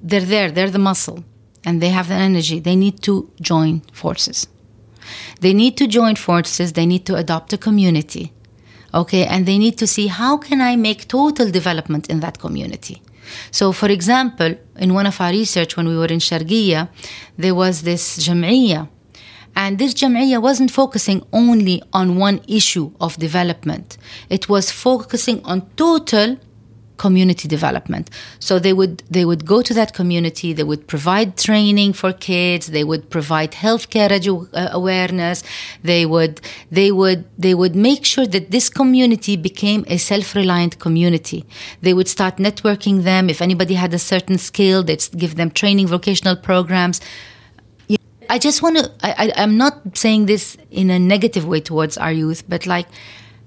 [0.10, 1.24] they're there they're the muscle
[1.66, 4.48] and they have the energy they need to join forces
[5.42, 8.26] they need to join forces they need to adopt a community
[8.94, 13.02] okay and they need to see how can i make total development in that community
[13.52, 16.90] So, for example, in one of our research when we were in Sharqiya,
[17.38, 18.90] there was this jam'iyya.
[19.56, 23.98] And this jam'iyya wasn't focusing only on one issue of development.
[24.30, 26.38] It was focusing on total
[27.06, 28.06] community development.
[28.48, 30.50] So they would they would go to that community.
[30.58, 32.64] They would provide training for kids.
[32.78, 35.38] They would provide healthcare edu- uh, awareness.
[35.92, 36.36] They would
[36.80, 41.40] they would they would make sure that this community became a self-reliant community.
[41.86, 43.24] They would start networking them.
[43.34, 46.98] If anybody had a certain skill, they'd give them training, vocational programs.
[48.36, 48.86] I just want to.
[49.04, 52.88] I, I'm not saying this in a negative way towards our youth, but like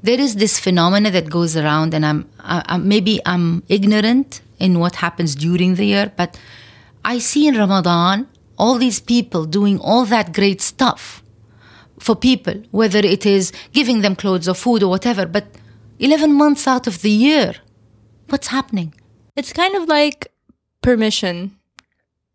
[0.03, 5.35] there is this phenomena that goes around, and I'm, maybe I'm ignorant in what happens
[5.35, 6.39] during the year, but
[7.05, 8.29] I see in Ramadan
[8.59, 11.23] all these people doing all that great stuff
[11.99, 15.47] for people, whether it is giving them clothes or food or whatever, but
[15.99, 17.55] 11 months out of the year,
[18.29, 18.95] what's happening?
[19.35, 20.33] It's kind of like
[20.83, 21.57] permission.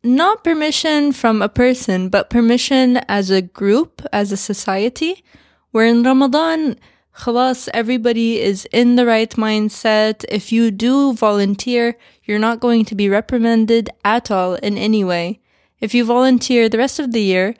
[0.03, 5.23] Not permission from a person, but permission as a group, as a society,
[5.71, 6.77] where in Ramadan,
[7.21, 10.25] Khalas, everybody is in the right mindset.
[10.27, 15.39] If you do volunteer, you're not going to be reprimanded at all in any way.
[15.79, 17.53] If you volunteer the rest of the year,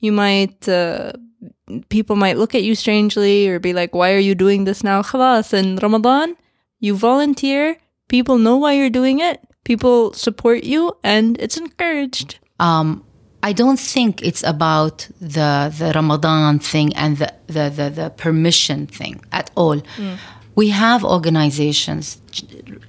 [0.00, 1.12] you might, uh,
[1.90, 5.02] people might look at you strangely or be like, why are you doing this now?
[5.02, 6.34] Khalas, in Ramadan,
[6.80, 7.76] you volunteer,
[8.08, 12.38] people know why you're doing it, people support you, and it's encouraged.
[12.58, 13.04] Um,
[13.42, 18.86] I don't think it's about the the Ramadan thing and the the, the, the permission
[18.86, 19.80] thing at all.
[19.96, 20.18] Mm.
[20.54, 22.20] We have organizations,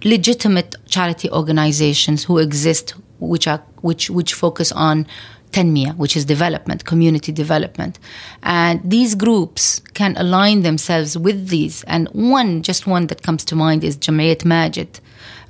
[0.03, 5.07] legitimate charity organizations who exist, which are which which focus on
[5.53, 7.99] Tanmiya, which is development, community development.
[8.41, 11.83] And these groups can align themselves with these.
[11.83, 14.99] And one, just one that comes to mind is Jamiyat Majid,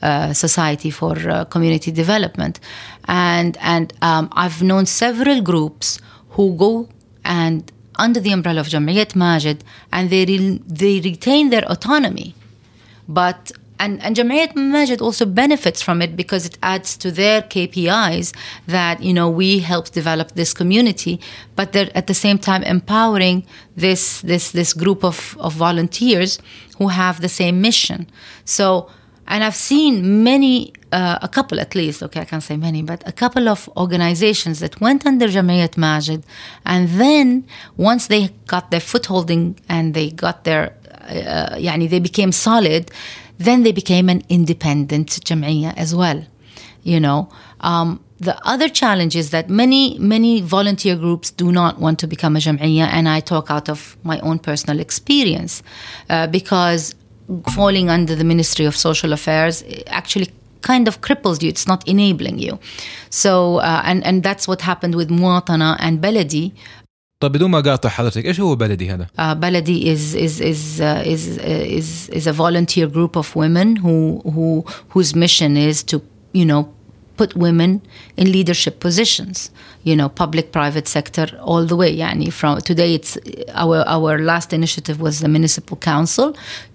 [0.04, 2.60] uh, Society for uh, Community Development.
[3.06, 6.00] And, and um, I've known several groups
[6.32, 6.90] who go
[7.24, 12.36] and under the umbrella of Jamiyat Majid and they, re- they retain their autonomy.
[13.08, 18.34] But and, and Jamiyat Majid also benefits from it because it adds to their KPIs
[18.68, 21.20] that, you know, we help develop this community,
[21.56, 26.40] but they're at the same time empowering this, this, this group of, of volunteers
[26.78, 28.08] who have the same mission.
[28.46, 28.90] So,
[29.28, 33.04] and I've seen many, uh, a couple at least, okay, I can't say many, but
[33.08, 36.24] a couple of organizations that went under Jamiyat Majid.
[36.66, 37.46] And then
[37.78, 42.92] once they got their footholding and they got their, uh, yani they became solid,
[43.38, 46.24] then they became an independent Jamiyah as well,
[46.84, 47.30] you know.
[47.62, 52.36] Um, the other challenge is that many, many volunteer groups do not want to become
[52.36, 55.64] a Jamiyah, and I talk out of my own personal experience
[56.10, 56.96] uh, because
[57.51, 60.29] falling under the Ministry of Social Affairs actually
[60.63, 61.49] kind of cripples you.
[61.49, 62.59] It's not enabling you.
[63.11, 66.53] So, uh, and, and that's what happened with Muatana and Baladi.
[67.21, 71.03] طيب بدون ما اقاطع حضرتك ايش هو بلدي هذا؟ uh, بلدي is is is uh,
[71.05, 74.65] is uh, is is a volunteer group of women who who
[74.95, 76.01] whose mission is to
[76.33, 76.69] you know
[77.19, 77.83] put women
[78.17, 79.51] in leadership positions
[79.89, 83.13] you know public private sector all the way yani from today it's
[83.65, 86.29] our our last initiative was the municipal council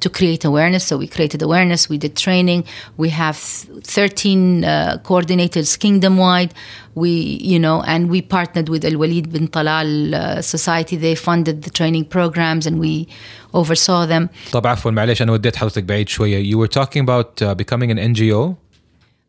[0.04, 2.62] to create awareness so we created awareness we did training
[2.98, 6.54] we have 13 uh, coordinators kingdom wide
[6.96, 7.10] we
[7.54, 11.70] you know and we partnered with Al Walid bin Talal uh, society they funded the
[11.80, 13.08] training programs and we
[13.54, 17.56] oversaw them طب عفوا معلش انا وديت حضرتك بعيد شويه you were talking about uh,
[17.56, 18.63] becoming an NGO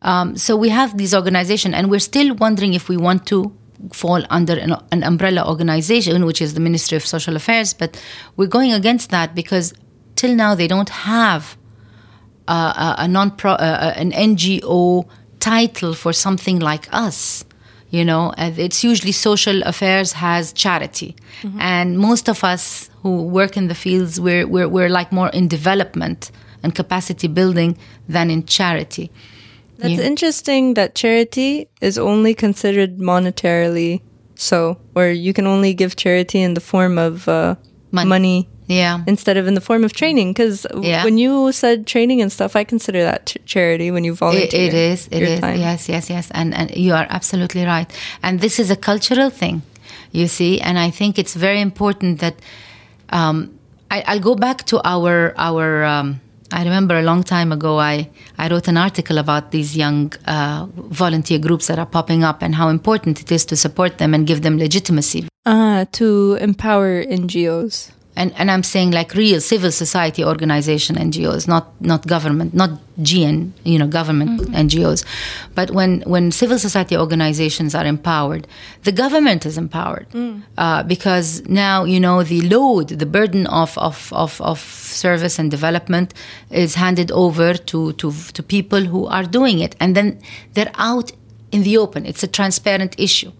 [0.01, 3.53] um, so we have this organization, and we're still wondering if we want to
[3.93, 7.73] fall under an, an, umbrella organization, which is the Ministry of Social Affairs.
[7.73, 8.01] But
[8.37, 9.73] we're going against that because
[10.15, 11.57] till now they don't have
[12.47, 15.07] uh, a, a non uh, uh an NGO
[15.39, 17.45] title for something like us.
[17.89, 21.59] You know, it's usually social affairs has charity, mm-hmm.
[21.59, 25.47] and most of us who work in the fields we're, we're we're like more in
[25.47, 26.31] development
[26.61, 29.09] and capacity building than in charity.
[29.79, 30.01] That's yeah.
[30.01, 34.01] interesting that charity is only considered monetarily
[34.39, 37.55] so, where you can only give charity in the form of uh,
[37.91, 38.09] money.
[38.09, 38.49] money.
[38.67, 39.03] Yeah.
[39.05, 40.31] Instead of in the form of training.
[40.31, 41.03] Because yeah.
[41.03, 44.47] when you said training and stuff, I consider that ch- charity when you volunteer.
[44.47, 45.09] it, it is.
[45.11, 45.39] It is.
[45.41, 45.59] Time.
[45.59, 46.31] Yes, yes, yes.
[46.31, 47.91] And, and you are absolutely right.
[48.23, 49.61] And this is a cultural thing,
[50.13, 50.61] you see.
[50.61, 52.35] And I think it's very important that
[53.09, 53.59] um,
[53.91, 58.09] I, will go back to our, our, um, I remember a long time ago, I,
[58.37, 62.55] I wrote an article about these young uh, volunteer groups that are popping up and
[62.55, 65.27] how important it is to support them and give them legitimacy.
[65.45, 67.91] Uh, to empower NGOs.
[68.19, 73.51] And, and I'm saying like real civil society organization NGOs, not not government, not GN,
[73.63, 75.05] you know, government NGOs,
[75.55, 78.45] but when when civil society organizations are empowered,
[78.83, 80.07] the government is empowered.
[80.57, 85.49] Uh, because now you know the load, the burden of of, of of service and
[85.49, 86.13] development
[86.51, 90.19] is handed over to to to people who are doing it, and then
[90.53, 91.13] they're out
[91.53, 92.05] in the open.
[92.05, 93.31] It's a transparent issue,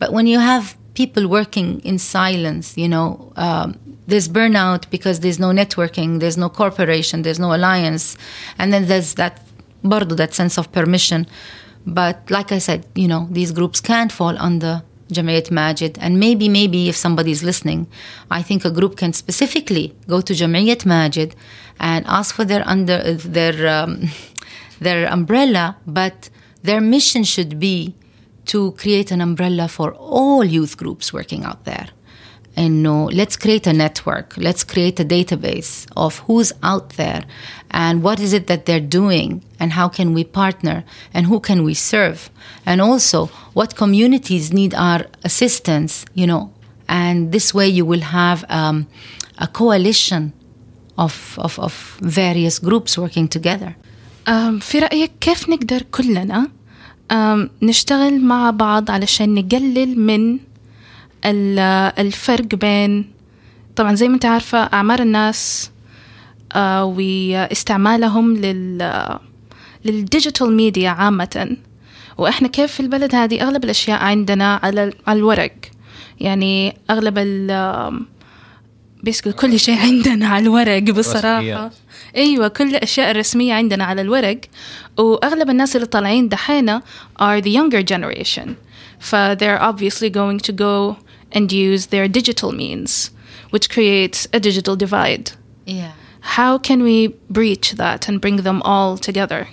[0.00, 5.38] but when you have people working in silence, you know, um, there's burnout because there's
[5.38, 8.16] no networking, there's no corporation, there's no alliance,
[8.58, 9.40] and then there's that
[9.82, 11.26] bardo, that sense of permission.
[11.86, 16.48] But like I said, you know, these groups can't fall under Jamiyat Majid, and maybe,
[16.48, 17.86] maybe if somebody's listening,
[18.30, 21.34] I think a group can specifically go to Jamiyat Majid
[21.80, 24.08] and ask for their under their um,
[24.80, 26.30] their umbrella, but
[26.62, 27.94] their mission should be
[28.45, 31.87] to create an umbrella for all youth groups working out there.
[32.55, 34.35] And no, let's create a network.
[34.35, 37.23] Let's create a database of who's out there
[37.71, 41.63] and what is it that they're doing and how can we partner and who can
[41.63, 42.29] we serve.
[42.65, 46.51] And also what communities need our assistance, you know.
[46.87, 48.87] And this way you will have um,
[49.37, 50.33] a coalition
[50.97, 53.75] of, of, of various groups working together.
[54.27, 56.51] أم، في رأيك كيف نقدر كلنا أم،
[57.62, 60.38] نشتغل مع بعض علشان نقلل من
[61.24, 63.10] ال- الفرق بين
[63.76, 65.70] طبعا زي ما انت عارفة أعمار الناس
[66.52, 69.18] آه، واستعمالهم لل
[69.84, 71.56] للديجيتال ميديا عامة.
[72.18, 75.52] وإحنا كيف في البلد هذه أغلب الأشياء عندنا على الورق.
[76.20, 77.14] يعني أغلب
[79.04, 81.72] بيسكل كل شيء عندنا على الورق بصراحة رسميات.
[82.16, 84.40] أيوه كل الاشياء الرسميه عندنا على الورق
[84.98, 86.78] واغلب الناس اللي طالعين دحين
[87.20, 88.48] are the younger generation
[88.98, 90.96] ف they're obviously going to go
[91.36, 93.10] and use their digital means
[93.54, 95.30] which creates a digital divide
[95.66, 95.92] Yeah.
[96.36, 96.98] how can we
[97.38, 99.46] breach that and bring them all together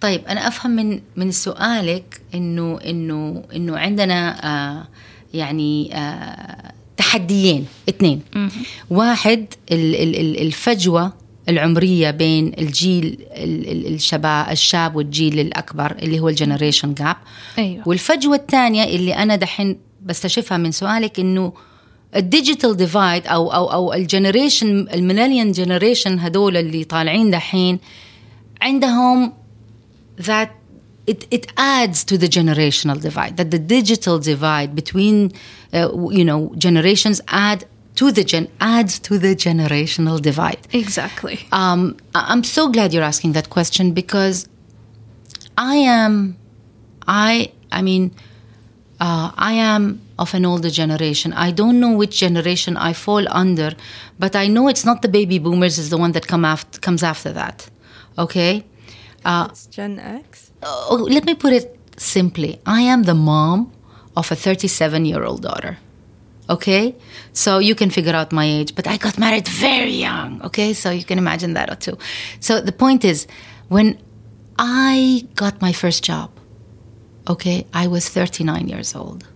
[0.00, 4.88] طيب أنا افهم من من سؤالك انه انه انه عندنا آه
[5.34, 8.20] يعني آه تحديين اثنين.
[8.90, 11.12] واحد ال ال ال الفجوة
[11.48, 17.16] العمرية بين الجيل ال ال الشباب الشاب والجيل الأكبر اللي هو الجنريشن جاب
[17.58, 17.88] أيوة.
[17.88, 21.52] والفجوة الثانية اللي أنا دحين بستشفها من سؤالك إنه
[22.16, 27.78] الديجيتال ديفايد أو أو أو الجنريشن الميلينيال جنريشن هدول اللي طالعين دحين
[28.62, 29.32] عندهم
[30.20, 30.48] that
[31.06, 35.32] it, it adds to the generational divide that the digital divide between
[35.72, 37.64] uh, you know generations add
[37.96, 43.32] to the gen adds to the generational divide exactly um, I'm so glad you're asking
[43.32, 44.48] that question because
[45.56, 46.36] I am,
[47.06, 48.14] I, I mean,
[49.00, 51.32] uh, I am of an older generation.
[51.32, 53.72] I don't know which generation I fall under,
[54.18, 57.02] but I know it's not the baby boomers is the one that come after comes
[57.02, 57.68] after that.
[58.16, 58.64] Okay.
[59.24, 60.51] Uh, It's Gen X.
[60.62, 62.60] oh, let me put it simply.
[62.66, 63.72] I am the mom
[64.16, 65.78] of a 37 year old daughter.
[66.48, 66.94] Okay?
[67.32, 70.42] So you can figure out my age, but I got married very young.
[70.42, 70.72] Okay?
[70.72, 71.96] So you can imagine that or two.
[72.40, 73.26] So the point is,
[73.68, 73.98] when
[74.58, 76.30] I got my first job,
[77.28, 79.26] okay, I was 39 years old.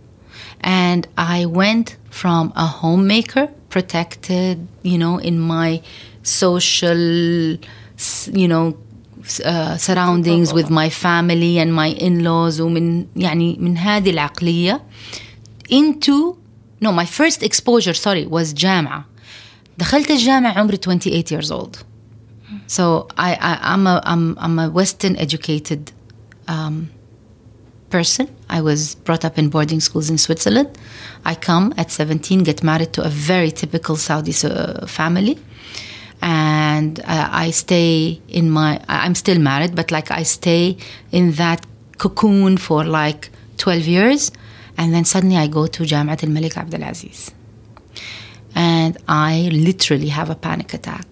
[0.60, 5.82] And I went from a homemaker, protected, you know, in my
[6.22, 8.76] social, you know,
[9.45, 14.81] uh, surroundings with my family and my in-laws ومن يعني من هذه العقلية
[15.69, 16.35] into
[16.81, 19.05] no my first exposure sorry was جامعة
[19.77, 21.77] دخلت الجامعة عمري 28 years old
[22.67, 25.91] so I, I I'm a I'm I'm a Western educated
[26.47, 26.89] um,
[27.89, 28.27] person.
[28.49, 30.69] I was brought up in boarding schools in Switzerland.
[31.25, 35.37] I come at 17, get married to a very typical Saudi uh, family.
[36.22, 40.76] And uh, I stay in my, I'm still married, but like I stay
[41.12, 41.64] in that
[41.98, 44.32] cocoon for like 12 years.
[44.78, 47.30] And then suddenly I go to Jamiat al Malik Abdul Aziz.
[48.54, 51.06] And I literally have a panic attack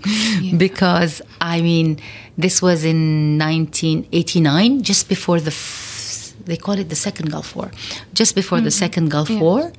[0.58, 1.98] because I mean,
[2.36, 7.70] this was in 1989, just before the, f- they call it the second Gulf War,
[8.12, 9.30] just before the second Gulf.
[9.30, 9.72] War.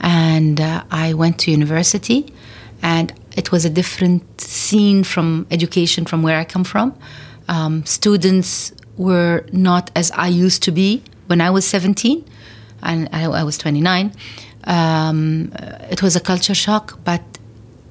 [0.00, 2.32] And uh, I went to university,
[2.82, 6.94] and it was a different scene from education from where I come from.
[7.48, 12.24] Um, students were not as I used to be when I was 17,
[12.82, 14.12] and I, I was 29.
[14.64, 15.52] Um,
[15.90, 17.22] it was a culture shock, but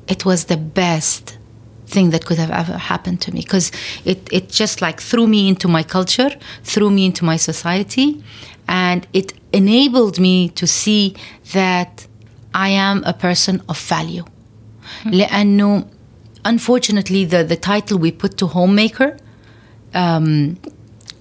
[0.07, 1.37] it was the best
[1.87, 3.71] thing that could have ever happened to me because
[4.05, 6.31] it, it just like threw me into my culture,
[6.63, 8.23] threw me into my society,
[8.67, 11.15] and it enabled me to see
[11.51, 12.07] that
[12.53, 14.25] I am a person of value.
[15.04, 15.84] لأنه
[16.44, 19.16] unfortunately the, the title we put to homemaker
[19.94, 20.56] um,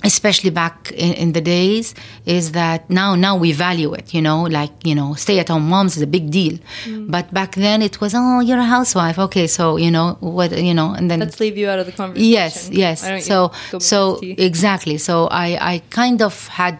[0.04, 1.96] especially back in, in, the days
[2.26, 5.68] is that now now we value it you know like you know stay at home
[5.68, 7.10] moms is a big deal mm.
[7.10, 10.74] but back then it was oh you're a housewife okay so you know what you
[10.74, 14.98] know and then let's leave you out of the conversation yes yes so so exactly
[14.98, 16.78] so i i kind of had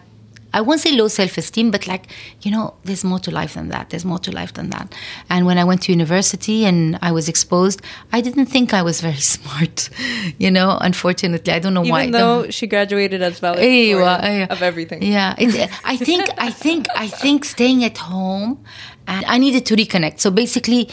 [0.53, 2.07] I won't say low self esteem, but like,
[2.41, 3.89] you know, there's more to life than that.
[3.89, 4.93] There's more to life than that.
[5.29, 7.81] And when I went to university and I was exposed,
[8.11, 9.89] I didn't think I was very smart.
[10.37, 12.01] You know, unfortunately, I don't know Even why.
[12.03, 15.01] Even though she graduated as valedictorian of everything.
[15.03, 18.63] Yeah, I think, I think, I think staying at home,
[19.07, 20.19] and I needed to reconnect.
[20.19, 20.89] So basically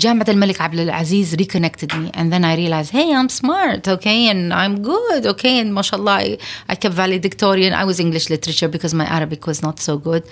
[0.00, 4.52] Jamiat al-Malik Abdul Aziz reconnected me and then I realized hey I'm smart okay and
[4.52, 6.38] I'm good okay and mashallah I,
[6.68, 10.24] I kept valedictorian I was English literature because my Arabic was not so good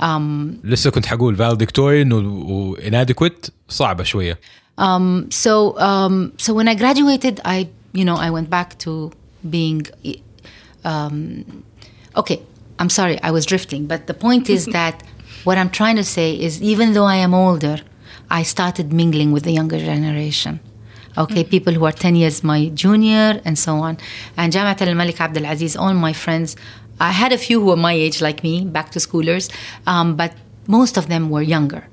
[0.00, 4.38] um, لسه كنت حقول valedictorian و, inadequate صعبة شوية
[4.78, 9.12] um, so um, so when I graduated I you know I went back to
[9.48, 9.86] being
[10.84, 11.62] um,
[12.16, 12.42] okay
[12.80, 15.04] I'm sorry I was drifting but the point is that
[15.44, 17.78] what I'm trying to say is even though I am older
[18.29, 20.59] I started mingling with the younger generation.
[21.17, 21.49] Okay, mm-hmm.
[21.49, 23.97] people who are 10 years my junior and so on.
[24.37, 26.55] And Jamiat al Malik Abdul Aziz, all my friends,
[26.99, 29.51] I had a few who were my age, like me, back to schoolers,
[29.85, 30.33] um, but
[30.67, 31.87] most of them were younger.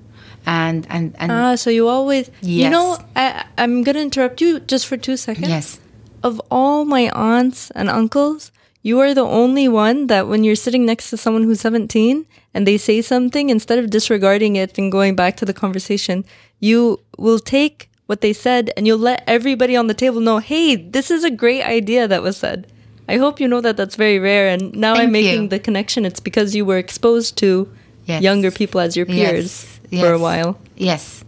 [0.46, 2.64] And, and, and ah, so you always, yes.
[2.64, 5.48] you know, I, I'm going to interrupt you just for two seconds.
[5.48, 5.80] Yes.
[6.22, 8.52] Of all my aunts and uncles,
[8.82, 12.66] you are the only one that when you're sitting next to someone who's 17 and
[12.66, 16.24] they say something, instead of disregarding it and going back to the conversation,
[16.60, 20.76] you will take what they said and you'll let everybody on the table know, hey,
[20.76, 22.70] this is a great idea that was said.
[23.08, 24.48] I hope you know that that's very rare.
[24.48, 25.48] And now Thank I'm making you.
[25.48, 26.04] the connection.
[26.06, 27.70] It's because you were exposed to
[28.06, 28.22] yes.
[28.22, 30.00] younger people as your peers yes.
[30.00, 30.18] for yes.
[30.18, 30.58] a while.
[30.76, 31.24] Yes.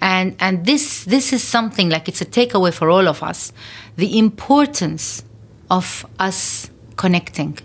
[0.00, 3.52] And, and this, this is something like it's a takeaway for all of us.
[3.96, 5.24] The importance
[5.70, 7.58] of us connecting,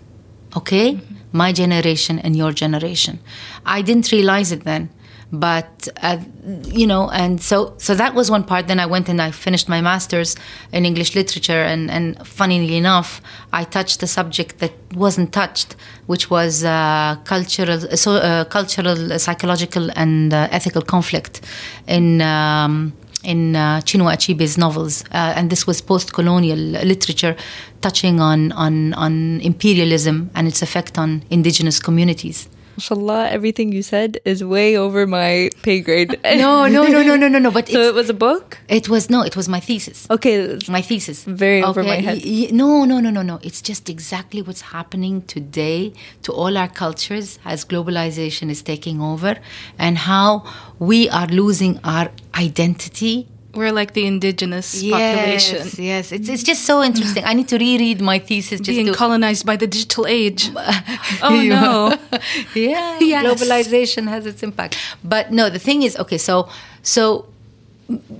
[0.56, 0.94] okay?
[0.94, 1.15] Mm-hmm.
[1.36, 3.18] My generation and your generation.
[3.64, 4.88] I didn't realize it then,
[5.32, 6.18] but uh,
[6.64, 8.68] you know, and so so that was one part.
[8.68, 10.36] Then I went and I finished my master's
[10.72, 13.20] in English literature, and and funnily enough,
[13.52, 15.76] I touched a subject that wasn't touched,
[16.06, 21.40] which was uh, cultural, so, uh, cultural, psychological, and uh, ethical conflict
[21.86, 22.20] in.
[22.22, 22.92] Um,
[23.26, 27.36] in uh, Chinua Achebe's novels, uh, and this was post-colonial literature
[27.80, 32.48] touching on, on, on imperialism and its effect on indigenous communities.
[32.76, 36.20] Mashallah, everything you said is way over my pay grade.
[36.24, 37.50] no, no, no, no, no, no, no.
[37.50, 38.58] But so it was a book.
[38.68, 40.06] It was no, it was my thesis.
[40.10, 41.24] Okay, my thesis.
[41.24, 41.68] Very okay.
[41.68, 42.18] over my head.
[42.24, 43.40] Y- y- no, no, no, no, no.
[43.42, 49.36] It's just exactly what's happening today to all our cultures as globalization is taking over,
[49.78, 50.44] and how
[50.78, 55.84] we are losing our identity we're like the indigenous yes, population.
[55.84, 57.24] Yes, it's, it's just so interesting.
[57.24, 58.60] I need to reread my thesis.
[58.60, 58.92] Just Being to...
[58.92, 60.50] colonized by the digital age.
[61.22, 61.96] oh no.
[62.54, 63.24] yeah, yes.
[63.24, 64.76] globalization has its impact.
[65.02, 66.48] But no, the thing is, okay, so
[66.82, 67.26] so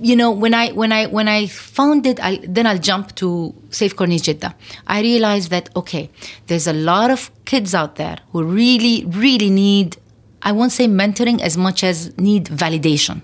[0.01, 3.53] you know when I when I when I found it, I, then I'll jump to
[3.69, 4.55] Safe Corniche Jeddah.
[4.87, 6.09] I realized that okay,
[6.47, 9.97] there's a lot of kids out there who really really need.
[10.41, 13.21] I won't say mentoring as much as need validation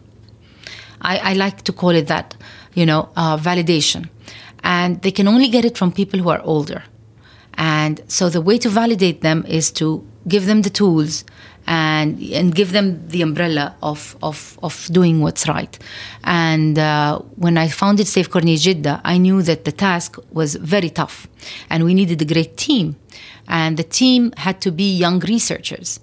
[1.04, 2.36] I, I like to call it that,
[2.74, 4.10] you know, uh, validation.
[4.64, 6.84] And they can only get it from people who are older.
[7.56, 11.26] And so the way to validate them is to give them the tools
[11.66, 15.78] and and give them the umbrella of of, of doing what's right.
[16.24, 20.90] And uh, when I founded Safe Corniche Jeddah, I knew that the task was very
[20.90, 21.28] tough,
[21.70, 22.96] and we needed a great team.
[23.48, 26.00] And the team had to be young researchers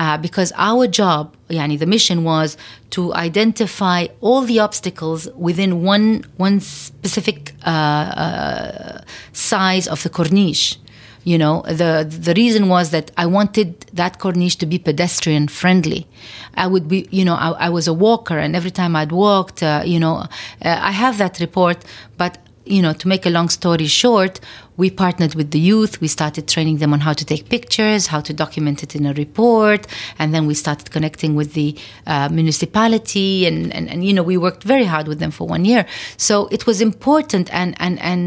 [0.00, 2.56] uh, because our job, yani the mission was
[2.88, 9.00] to identify all the obstacles within one one specific uh, uh,
[9.32, 10.78] size of the corniche.
[11.24, 11.92] You know, the
[12.26, 16.06] the reason was that I wanted that corniche to be pedestrian friendly.
[16.54, 19.62] I would be, you know, I, I was a walker, and every time I'd walked,
[19.62, 20.16] uh, you know,
[20.64, 21.84] uh, I have that report,
[22.16, 24.40] but you know, to make a long story short,
[24.80, 26.00] we partnered with the youth.
[26.00, 29.12] We started training them on how to take pictures, how to document it in a
[29.12, 29.86] report,
[30.18, 31.76] and then we started connecting with the
[32.06, 35.64] uh, municipality, and, and and you know, we worked very hard with them for one
[35.64, 35.82] year.
[36.16, 38.20] So it was important, and and and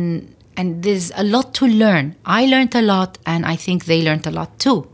[0.55, 2.15] and there's a lot to learn.
[2.39, 4.87] I learned a lot, and I think they learned a lot too.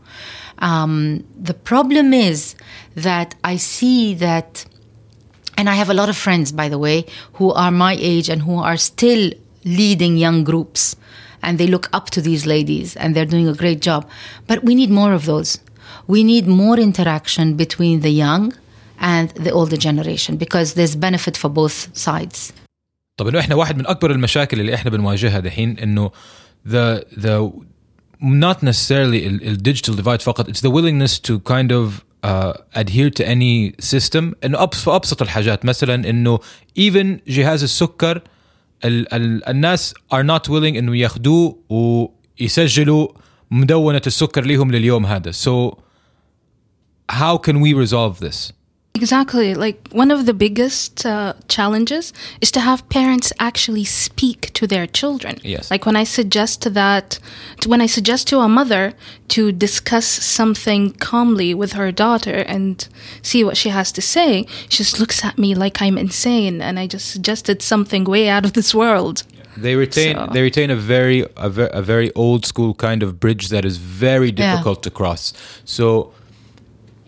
[0.70, 2.54] Um, the problem is
[2.94, 4.66] that I see that
[5.56, 7.04] and I have a lot of friends, by the way,
[7.34, 9.30] who are my age and who are still
[9.64, 10.96] leading young groups
[11.43, 14.01] And they look up to these ladies and they're doing a great job.
[14.49, 15.59] But we need more of those.
[16.07, 18.43] We need more interaction between the young
[18.99, 22.53] and the older generation because there's benefit for both sides.
[23.17, 26.11] طب انه احنا واحد من اكبر المشاكل اللي احنا بنواجهها دحين انه
[26.67, 27.51] the the
[28.21, 33.09] not necessarily ال, ال digital divide فقط it's the willingness to kind of uh, adhere
[33.09, 36.39] to any system انه أبس في ابسط الحاجات مثلا انه
[36.79, 38.21] even جهاز السكر
[38.84, 43.08] ال ال الناس ار نوت ويلينج إنه ياخذوه ويسجلوا
[43.50, 45.30] مدونة السكر ليهم لليوم هذا.
[45.30, 45.72] سو
[47.10, 48.52] هاو كان وي ريزولف ذس
[48.94, 49.54] Exactly.
[49.54, 54.86] Like one of the biggest uh, challenges is to have parents actually speak to their
[54.86, 55.38] children.
[55.42, 55.70] Yes.
[55.70, 57.18] Like when I suggest that,
[57.66, 58.92] when I suggest to a mother
[59.28, 62.86] to discuss something calmly with her daughter and
[63.22, 66.78] see what she has to say, she just looks at me like I'm insane and
[66.78, 69.22] I just suggested something way out of this world.
[69.56, 73.18] They retain So- they retain a very a, ver- a very old school kind of
[73.20, 74.50] bridge that is very Yeah.
[74.52, 75.32] difficult to cross.
[75.64, 76.12] So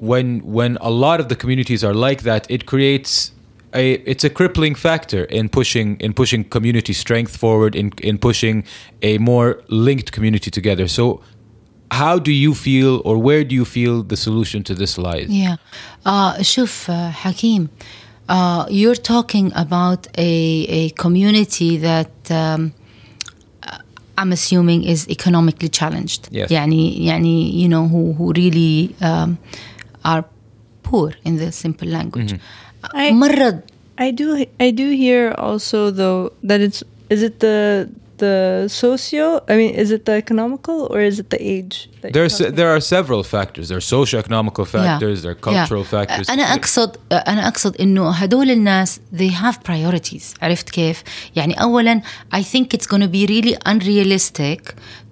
[0.01, 3.31] when when a lot of the communities are like that, it creates
[3.73, 8.63] a it's a crippling factor in pushing in pushing community strength forward in in pushing
[9.01, 10.87] a more linked community together.
[10.87, 11.21] So
[11.91, 15.29] how do you feel or where do you feel the solution to this lies?
[15.29, 15.55] Yeah.
[16.05, 17.69] Uh, شوف uh, Hakeem,
[18.29, 22.73] uh, you're talking about a, a community that um,
[24.17, 26.27] I'm assuming is economically challenged.
[26.31, 26.49] Yes.
[26.49, 29.37] يعني, يعني, you know, who, who really um,
[30.05, 30.23] are
[30.83, 32.33] poor in the simple language.
[32.93, 33.61] I- مرة
[33.99, 37.89] I do I do hear also though that it's is it the
[38.23, 38.35] the
[38.81, 41.75] socio I mean is it the economical or is it the age?
[42.01, 43.65] that you're There's talking there are several factors.
[43.69, 45.15] There are socio-economical factors.
[45.23, 45.95] There are cultural Yeah.
[45.95, 46.25] factors.
[46.29, 51.03] أنا أقصد أنا أقصد إنه هدول الناس they have priorities عرفت كيف؟
[51.35, 52.01] يعني أولا
[52.35, 54.61] I think it's going to be really unrealistic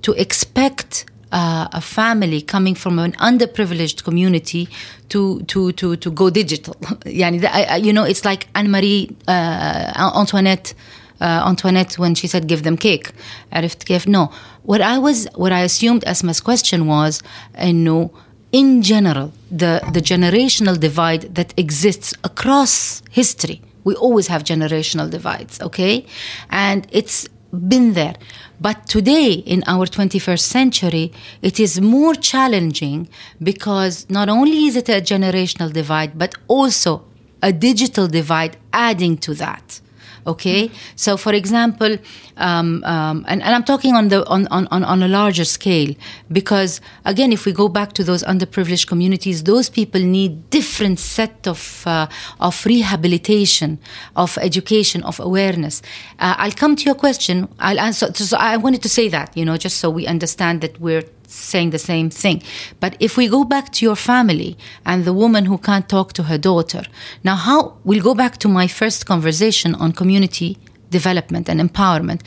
[0.07, 4.63] to expect uh, a family coming from an underprivileged community
[5.09, 8.69] to to to to go digital يعني that, I, I- you know it's like Anne
[8.71, 10.73] Marie uh, Antoinette
[11.21, 13.11] uh, Antoinette when she said give them cake
[13.53, 14.29] عرفت كيف no
[14.65, 17.21] what I was what I assumed Asma's question was
[17.55, 18.09] إنه
[18.51, 25.53] in general the the generational divide that exists across history we always have generational divides
[25.61, 26.05] okay
[26.49, 28.14] and it's been there.
[28.60, 33.08] But today in our 21st century it is more challenging
[33.42, 37.04] because not only is it a generational divide but also
[37.42, 39.80] a digital divide adding to that
[40.26, 40.70] okay?
[40.96, 41.98] So for example
[42.36, 45.94] um, um, and, and i'm talking on the on, on, on a larger scale
[46.32, 51.46] because again if we go back to those underprivileged communities those people need different set
[51.46, 52.06] of uh,
[52.40, 53.78] of rehabilitation
[54.16, 55.82] of education of awareness.
[56.18, 57.48] Uh, i'll come to your question.
[57.58, 60.80] I'll answer so i wanted to say that you know just so we understand that
[60.80, 62.41] we're saying the same thing.
[62.79, 66.23] But if we go back to your family and the woman who can't talk to
[66.23, 66.83] her daughter,
[67.23, 70.57] now how we'll go back to my first conversation on community
[70.89, 72.21] development and empowerment.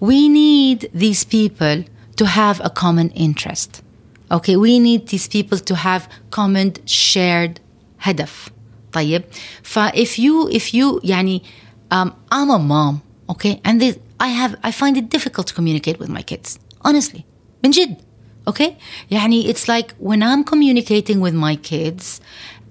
[0.00, 1.84] We need these people
[2.16, 3.82] to have a common interest.
[4.30, 7.60] Okay, we need these people to have common shared
[8.00, 8.50] هدف.
[8.92, 9.22] طيب
[9.62, 11.42] ف if you if you يعني
[11.92, 15.98] um, I'm a mom okay and this, I have I find it difficult to communicate
[15.98, 17.24] with my kids honestly
[17.64, 17.96] من جد
[18.46, 18.76] okay
[19.10, 22.20] يعني it's like when I'm communicating with my kids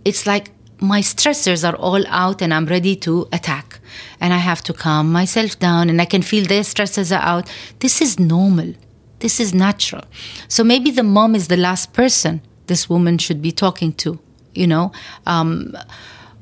[0.06, 3.80] it's like my stressors are all out and I'm ready to attack
[4.20, 7.50] and I have to calm myself down and I can feel their stresses are out
[7.80, 8.74] this is normal
[9.20, 10.04] this is natural
[10.48, 14.20] so maybe the mom is the last person this woman should be talking to
[14.54, 14.91] you know
[15.26, 15.76] um,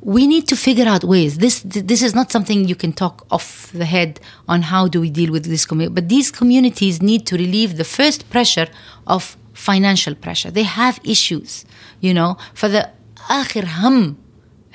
[0.01, 3.71] we need to figure out ways this this is not something you can talk off
[3.71, 7.35] the head on how do we deal with this community but these communities need to
[7.37, 8.67] relieve the first pressure
[9.05, 11.65] of financial pressure they have issues
[11.99, 12.89] you know for the
[13.29, 14.15] آخر هم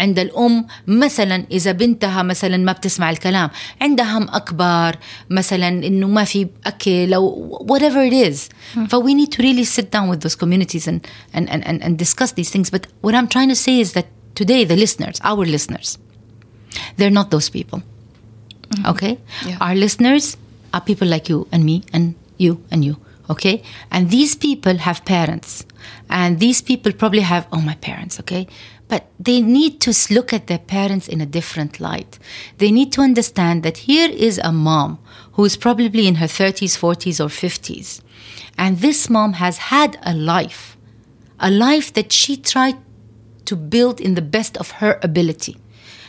[0.01, 3.51] عند الأم مثلا إذا بنتها مثلا ما بتسمع الكلام
[3.81, 4.97] عندها هم أكبر
[5.31, 8.37] مثلا إنه ما في أكل أو whatever it is
[8.89, 11.01] ف we need to really sit down with those communities and,
[11.33, 14.07] and, and, and, and discuss these things but what I'm trying to say is that
[14.36, 15.98] today the listeners our listeners
[16.98, 17.82] they're not those people.
[18.70, 18.86] Mm-hmm.
[18.92, 19.20] Okay?
[19.46, 19.58] Yeah.
[19.60, 20.38] our listeners
[20.74, 22.98] are people like you and me and you and you.
[23.30, 23.64] Okay?
[23.92, 25.66] And these people have parents.
[26.10, 28.48] And these people probably have oh my parents okay?
[28.88, 32.20] But they need to look at their parents in a different light.
[32.58, 35.00] They need to understand that here is a mom
[35.34, 38.02] who is probably in her 30s 40s or 50s
[38.58, 40.78] and this mom has had a life
[41.40, 42.78] a life that she tried
[43.46, 45.58] to build in the best of her ability.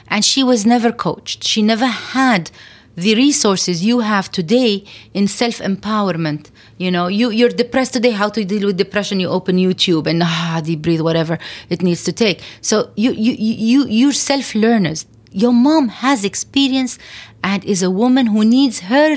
[0.09, 1.45] And she was never coached.
[1.45, 2.51] She never had
[2.97, 6.51] the resources you have today in self empowerment.
[6.77, 10.23] You know, you, you're depressed today, how to deal with depression, you open YouTube and
[10.23, 11.39] ah, deep breathe, whatever
[11.71, 12.43] it needs to take.
[12.61, 15.07] So you, you, you, you're self learners.
[15.31, 16.99] Your mom has experience
[17.43, 19.17] and is a woman who needs her,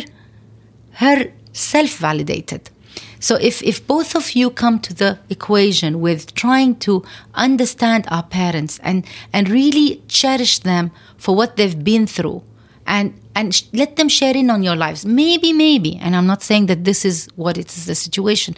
[0.94, 2.70] her self validated.
[3.19, 8.23] So if, if both of you come to the equation with trying to understand our
[8.23, 12.43] parents and, and really cherish them for what they've been through
[12.87, 16.43] and and sh- let them share in on your lives maybe maybe and i'm not
[16.43, 18.57] saying that this is what it is the situation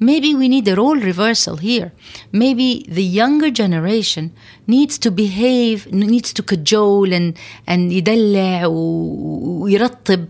[0.00, 1.92] maybe we need a role reversal here
[2.32, 4.32] maybe the younger generation
[4.66, 7.36] needs to behave needs to cajole and
[7.66, 10.28] and يدلع ويرطب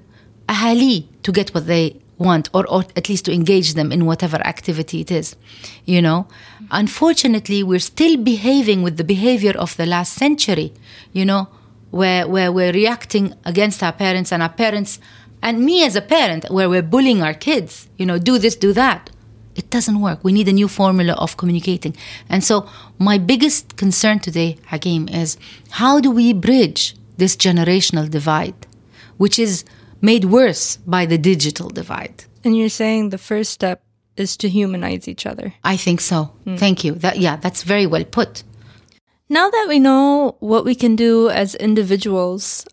[0.50, 4.37] أهاليه to get what they want or, or at least to engage them in whatever
[4.37, 5.35] activity it is
[5.85, 6.27] you know?
[6.69, 10.73] Unfortunately we're still behaving with the behavior of the last century
[11.13, 11.47] you know
[11.91, 14.99] where, where we're reacting against our parents and our parents
[15.41, 18.73] and me as a parent where we're bullying our kids you know do this do
[18.73, 19.09] that.
[19.55, 20.23] It doesn't work.
[20.23, 21.93] We need a new formula of communicating.
[22.29, 25.37] And so my biggest concern today hakim is
[25.71, 28.67] how do we bridge this generational divide
[29.17, 29.65] which is
[30.01, 33.83] made worse by the digital divide And you're saying the first step
[34.15, 35.53] is to humanize each other.
[35.63, 38.43] i think so thank you that yeah that's very well put
[39.31, 42.65] Now that we know what we can do as individuals,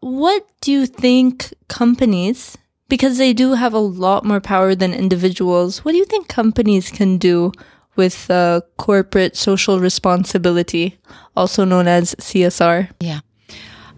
[0.00, 2.58] what do you think companies,
[2.92, 6.90] because they do have a lot more power than individuals, what do you think companies
[6.92, 7.52] can do
[7.96, 11.00] with uh, corporate social responsibility,
[11.34, 12.92] also known as CSR?
[13.00, 13.20] Yeah.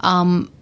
[0.07, 0.54] Um,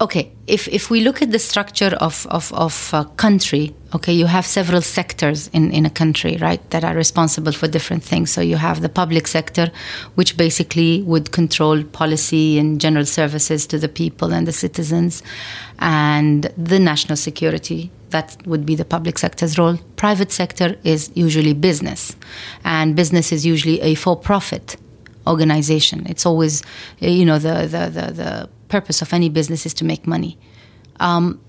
[0.00, 0.32] okay.
[0.46, 4.46] If if we look at the structure of of of a country, okay, you have
[4.46, 8.30] several sectors in in a country, right, that are responsible for different things.
[8.30, 9.70] So you have the public sector,
[10.14, 15.22] which basically would control policy and general services to the people and the citizens,
[15.78, 17.90] and the national security.
[18.10, 19.76] That would be the public sector's role.
[19.96, 22.16] Private sector is usually business,
[22.64, 24.76] and business is usually a for-profit
[25.26, 26.06] organization.
[26.06, 26.62] It's always,
[27.00, 30.38] you know, the, the, the, the purpose of any business is to make money.
[31.00, 31.40] Um,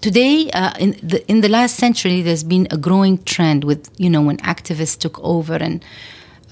[0.00, 4.10] today, uh, in, the, in the last century, there's been a growing trend with, you
[4.10, 5.84] know, when activists took over and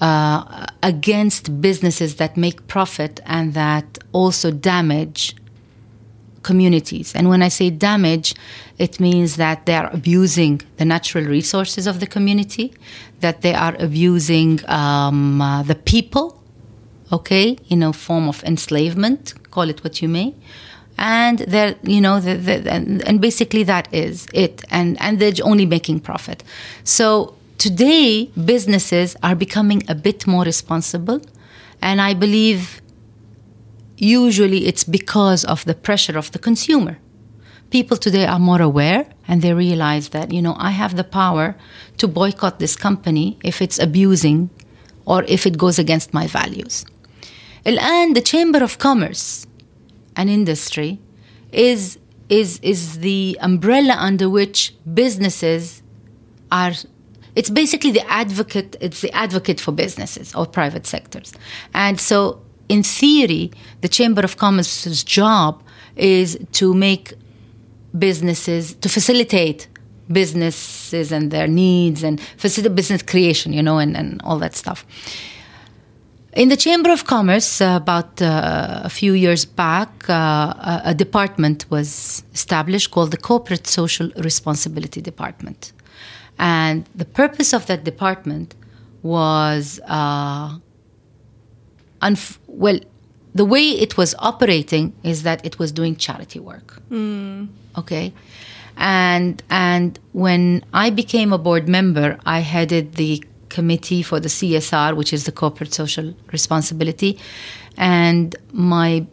[0.01, 5.35] uh, against businesses that make profit and that also damage
[6.43, 7.13] communities.
[7.15, 8.33] And when I say damage,
[8.79, 12.73] it means that they are abusing the natural resources of the community,
[13.19, 16.40] that they are abusing um, uh, the people,
[17.11, 20.35] okay, in a form of enslavement, call it what you may.
[20.97, 24.63] And they're, you know, the, the, and, and basically that is it.
[24.69, 26.43] And, and they're only making profit.
[26.83, 31.21] So today, businesses are becoming a bit more responsible.
[31.81, 32.81] And I believe
[33.97, 36.97] usually it's because of the pressure of the consumer.
[37.71, 41.55] People today are more aware and they realize that, you know, I have the power
[41.97, 44.49] to boycott this company if it's abusing
[45.05, 46.85] or if it goes against my values.
[47.66, 49.46] الآن the Chamber of Commerce
[50.16, 50.98] and Industry
[51.52, 51.98] is,
[52.28, 55.82] is, is the umbrella under which businesses
[56.50, 56.72] are
[57.34, 61.32] it's basically the advocate it's the advocate for businesses or private sectors
[61.74, 63.52] and so in theory
[63.82, 65.62] the chamber of commerce's job
[65.96, 67.12] is to make
[67.96, 69.68] businesses to facilitate
[70.10, 74.86] businesses and their needs and facilitate business creation you know and, and all that stuff
[76.33, 80.93] in the Chamber of Commerce, uh, about uh, a few years back, uh, a, a
[80.93, 85.73] department was established called the Corporate Social Responsibility Department.
[86.39, 88.55] And the purpose of that department
[89.03, 90.57] was, uh,
[92.01, 92.79] unf- well,
[93.35, 96.81] the way it was operating is that it was doing charity work.
[97.77, 98.13] Okay.
[98.77, 104.95] And, and when I became a board member, I headed the committee for the CSR,
[104.95, 107.19] which is the corporate social responsibility.
[107.77, 109.05] And my,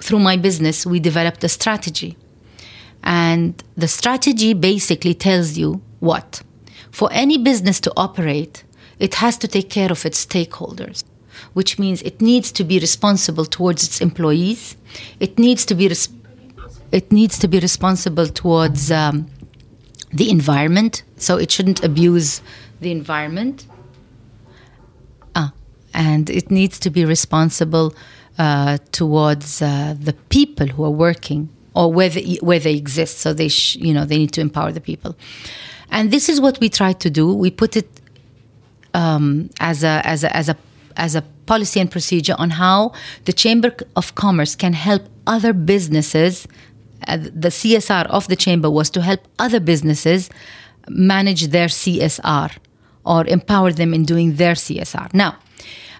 [0.00, 2.16] through my business, we developed a strategy.
[3.02, 6.42] And the strategy basically tells you what?
[6.90, 8.64] For any business to operate,
[8.98, 11.04] it has to take care of its stakeholders,
[11.52, 14.76] which means it needs to be responsible towards its employees.
[15.20, 16.08] It needs to be res-
[16.90, 19.26] it needs to be responsible towards um,
[20.12, 22.40] the environment, so it shouldn't abuse
[22.80, 23.66] the environment.
[25.34, 25.52] Ah,
[25.94, 27.94] and it needs to be responsible
[28.38, 33.18] uh, towards uh, the people who are working or where they, where they exist.
[33.18, 35.16] So they, you know, they need to empower the people.
[35.90, 37.32] And this is what we try to do.
[37.32, 37.88] We put it
[38.94, 40.56] um, as a as a as a
[40.96, 42.92] as a policy and procedure on how
[43.24, 46.46] the Chamber of Commerce can help other businesses
[47.06, 50.30] uh, the CSR of the chamber was to help other businesses
[50.88, 52.56] manage their CSR
[53.07, 55.13] or empower them in doing their CSR.
[55.13, 55.37] Now,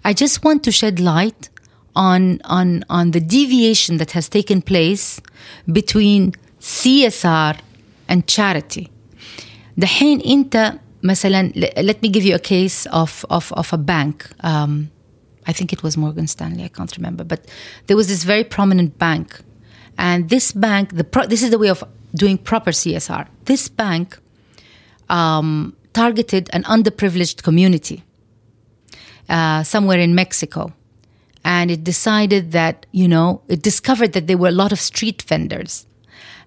[0.04, 1.50] I just want to shed light
[1.96, 5.22] on on on the deviation that has taken place
[5.72, 7.60] between CSR
[8.08, 8.90] and charity.
[9.78, 14.90] دحين انت مثلا let me give you a case of of of a bank um,
[15.48, 17.40] I think it was Morgan Stanley I can't remember but
[17.88, 19.42] there was this very prominent bank
[19.98, 21.84] and this bank the pro- this is the way of
[22.16, 24.18] doing proper CSR this bank
[25.10, 28.05] um, targeted an underprivileged community
[29.29, 30.73] uh, somewhere in Mexico.
[31.45, 35.23] And it decided that you know it discovered that there were a lot of street
[35.23, 35.87] vendors.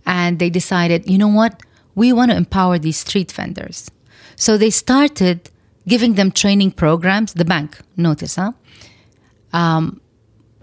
[0.06, 1.54] And they decided you know what?
[1.96, 3.92] We want to empower these street vendors.
[4.36, 5.38] So they started
[5.86, 7.34] giving them training programs.
[7.34, 8.54] The bank notice huh?
[9.54, 10.00] Um,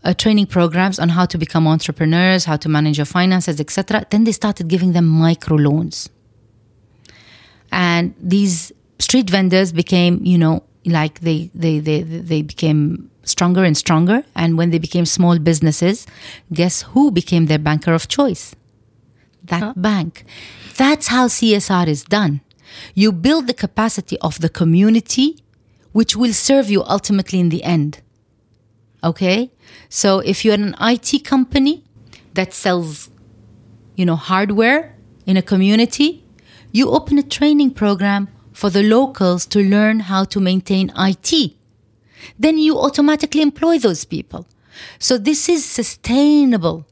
[0.05, 4.24] uh, training programs on how to become entrepreneurs how to manage your finances etc then
[4.24, 6.09] they started giving them micro loans
[7.70, 13.76] and these street vendors became you know like they they they, they became stronger and
[13.76, 14.24] stronger.
[14.34, 16.07] And when they became small businesses
[16.53, 18.55] guess who became their banker of choice?
[19.44, 20.24] That bank.
[20.76, 22.40] That's how csr is done.
[22.94, 25.38] You build the capacity of the community
[25.92, 28.03] which will serve you ultimately in the end.
[29.03, 29.51] Okay?
[29.88, 31.84] So if you're an it company
[32.34, 33.11] that sells
[33.96, 34.94] you know hardware
[35.26, 36.24] in a community
[36.70, 38.28] you open a training program
[38.59, 41.32] for the locals to learn how to maintain IT.
[42.36, 44.48] Then you automatically employ those people.
[44.98, 46.84] So this is sustainable.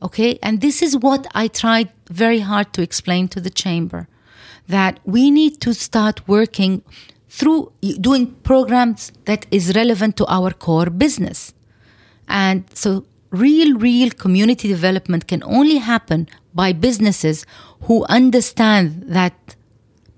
[0.00, 0.38] Okay?
[0.44, 4.06] And this is what I tried very hard to explain to the chamber
[4.68, 6.82] that we need to start working
[7.28, 11.52] through doing programs that is relevant to our core business.
[12.28, 17.44] And so real, real community development can only happen by businesses
[17.86, 19.56] who understand that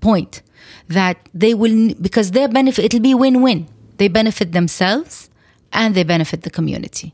[0.01, 0.41] point
[0.87, 3.67] that they will, because their benefit, it'll be win win.
[3.97, 5.29] They benefit themselves
[5.73, 7.13] and they benefit the community.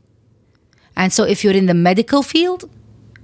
[0.96, 2.70] And so if you're in the medical field,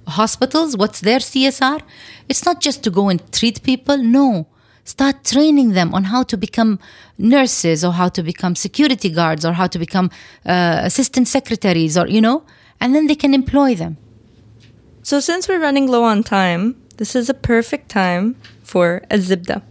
[0.07, 1.81] hospitals, what's their CSR?
[2.27, 3.97] It's not just to go and treat people.
[3.97, 4.47] No.
[4.83, 6.79] Start training them on how to become
[7.17, 10.09] nurses or how to become security guards or how to become
[10.45, 12.43] uh, assistant secretaries or, you know,
[12.79, 13.97] and then they can employ them.
[15.03, 19.63] So, since we're running low on time, this is a perfect time for a zibda.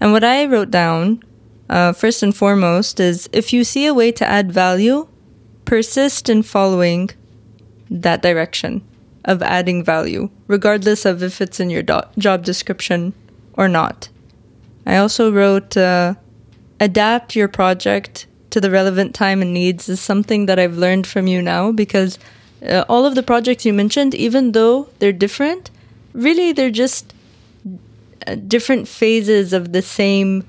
[0.00, 1.20] And what I wrote down,
[1.68, 5.08] uh, first and foremost, is if you see a way to add value,
[5.64, 7.10] persist in following
[7.90, 8.86] that direction
[9.24, 13.14] of adding value, regardless of if it's in your do- job description
[13.54, 14.08] or not.
[14.86, 16.14] I also wrote uh,
[16.78, 21.26] adapt your project to the relevant time and needs is something that I've learned from
[21.26, 22.16] you now because
[22.64, 25.72] uh, all of the projects you mentioned, even though they're different,
[26.14, 27.12] really they're just
[28.26, 30.48] uh, different phases of the same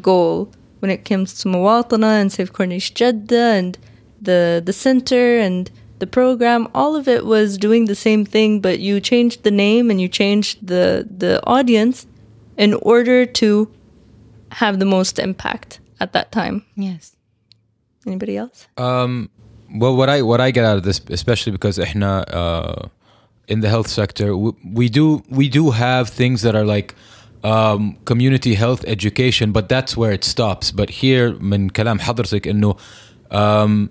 [0.00, 0.52] goal.
[0.80, 3.78] When it comes to Mawatana and Safe Corniche Jeddah and
[4.20, 8.78] the the center and the program all of it was doing the same thing but
[8.78, 12.06] you changed the name and you changed the the audience
[12.56, 13.70] in order to
[14.52, 16.64] have the most impact at that time.
[16.76, 17.16] Yes.
[18.06, 18.66] Anybody else?
[18.76, 19.30] Um
[19.74, 22.88] well what i what i get out of this especially because ihna uh
[23.47, 26.95] in the health sector, we, we do we do have things that are like
[27.43, 30.71] um, community health education, but that's where it stops.
[30.71, 32.77] But here, من كلام حضرتك إنه
[33.31, 33.89] um,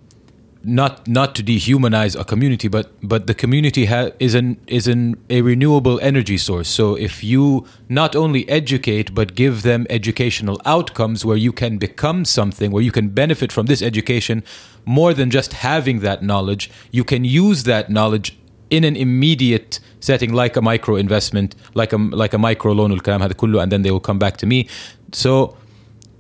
[0.63, 5.17] not not to dehumanize a community, but but the community ha- is an is an
[5.31, 6.69] a renewable energy source.
[6.69, 12.25] So if you not only educate but give them educational outcomes where you can become
[12.25, 14.45] something, where you can benefit from this education
[14.85, 18.37] more than just having that knowledge, you can use that knowledge
[18.71, 23.23] in an immediate setting like a micro investment, like a like a micro loan والكلام
[23.23, 24.69] هذا كله, and then they will come back to me.
[25.13, 25.57] So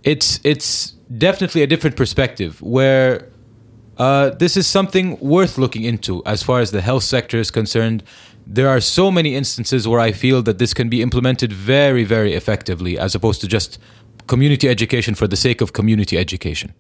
[0.02, 3.28] it's it's definitely a different perspective where
[3.98, 8.02] uh, this is something worth looking into as far as the health sector is concerned.
[8.46, 12.32] There are so many instances where I feel that this can be implemented very, very
[12.34, 13.78] effectively as opposed to just
[14.26, 16.72] community education for the sake of community education.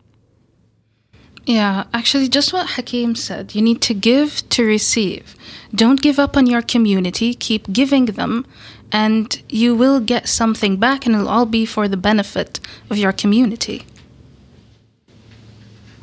[1.45, 3.53] Yeah, actually, just what Hakim said.
[3.53, 5.35] You need to give to receive.
[5.73, 7.35] Don't give up on your community.
[7.35, 8.45] Keep giving them,
[8.91, 13.11] and you will get something back, and it'll all be for the benefit of your
[13.11, 13.85] community.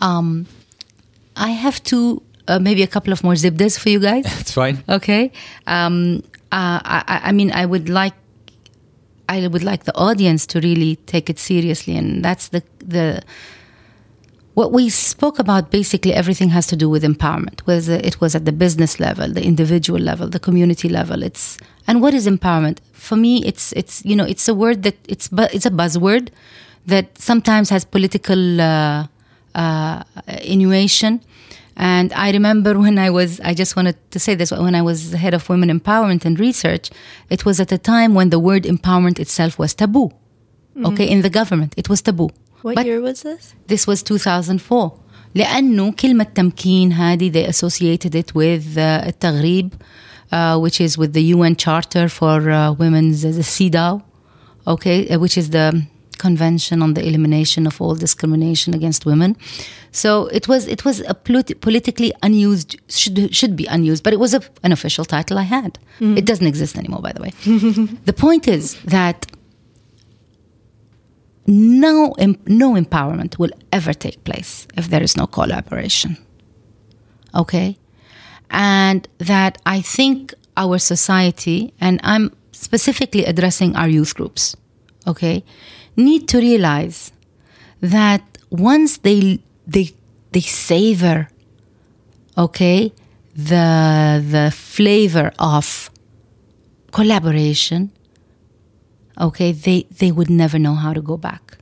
[0.01, 0.47] Um,
[1.37, 4.25] I have to uh, maybe a couple of more zibdas for you guys.
[4.37, 4.85] That's fine.
[4.89, 5.33] Okay.
[5.67, 6.23] Um,
[6.53, 8.15] uh, I, I I mean, I would like,
[9.29, 13.23] I would like the audience to really take it seriously, and that's the the
[14.55, 18.45] what we spoke about basically everything has to do with empowerment whether it was at
[18.45, 23.17] the business level the individual level the community level it's and what is empowerment for
[23.17, 26.29] me it's it's you know it's a word that it's it's a buzzword
[26.87, 29.07] that sometimes has political uh,
[29.55, 30.03] uh,
[30.43, 31.21] innuation
[31.77, 35.13] and I remember when I was, I just wanted to say this, when I was
[35.13, 36.91] head of women empowerment and research,
[37.31, 40.11] it was at a time when the word empowerment itself was taboo.
[40.87, 42.31] Okay, in the government, it was taboo.
[42.62, 43.54] What But year was this?
[43.68, 44.92] this was 2004
[45.36, 49.74] لأنه كلمة تمكين هذه they associated it with uh, التغريب
[50.32, 54.02] uh, which is with the UN Charter for uh, Women's the CEDAW
[54.68, 55.86] okay uh, which is the
[56.18, 59.36] Convention on the Elimination of All Discrimination Against Women
[59.92, 60.10] so
[60.40, 64.34] it was it was a polit- politically unused should should be unused but it was
[64.34, 65.72] a, an official title I had
[66.20, 67.32] it doesn't exist anymore by the way
[68.10, 68.64] the point is
[68.98, 69.18] that
[71.47, 72.15] no
[72.47, 76.17] no empowerment will ever take place if there is no collaboration.
[77.35, 77.77] Okay?
[78.51, 84.55] And that i think our society and i'm specifically addressing our youth groups
[85.07, 85.43] okay
[85.97, 87.13] need to realize
[87.81, 89.91] that once they they
[90.33, 91.29] they savor
[92.37, 92.93] okay
[93.35, 95.91] the the flavor of
[96.93, 97.91] collaboration
[99.22, 101.58] okay they they would never know how to go back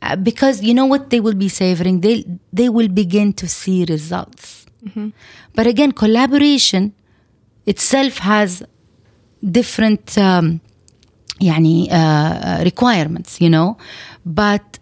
[0.00, 2.24] Uh, because you know what they will be savoring they
[2.58, 4.64] they will begin to see results
[5.56, 6.92] but again collaboration
[7.66, 8.62] itself has
[9.42, 10.60] different um,
[11.40, 13.76] يعني, uh, requirements you know
[14.24, 14.78] but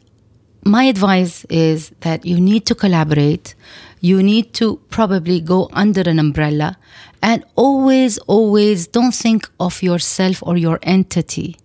[0.65, 3.55] my advice is that you need to collaborate
[4.01, 6.77] you need to probably go under an umbrella
[7.23, 11.57] and always always don't think of yourself or your entity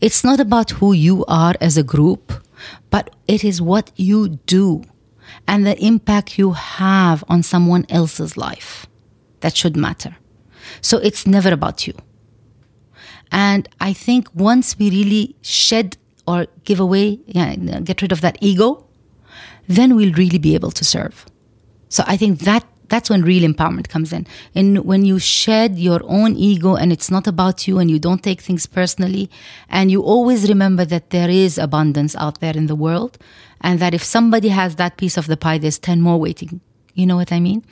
[0.00, 2.32] it's not about who you are as a group
[2.90, 4.82] but it is what you do
[5.46, 8.86] and the impact you have on someone else's life
[9.40, 10.16] that should matter
[10.80, 11.94] so it's never about you
[13.32, 15.96] and I think once we really shed
[16.26, 18.86] or give away, yeah, get rid of that ego,
[19.68, 21.26] then we'll really be able to serve.
[21.88, 24.26] So I think that that's when real empowerment comes in.
[24.54, 28.22] And when you shed your own ego and it's not about you and you don't
[28.22, 29.30] take things personally
[29.68, 33.16] and you always remember that there is abundance out there in the world
[33.62, 36.60] and that if somebody has that piece of the pie, there's 10 more waiting.
[36.94, 37.64] You know what I mean?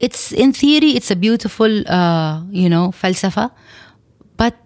[0.00, 3.50] It's in theory, it's a beautiful, uh, you know, falsafa,
[4.36, 4.56] but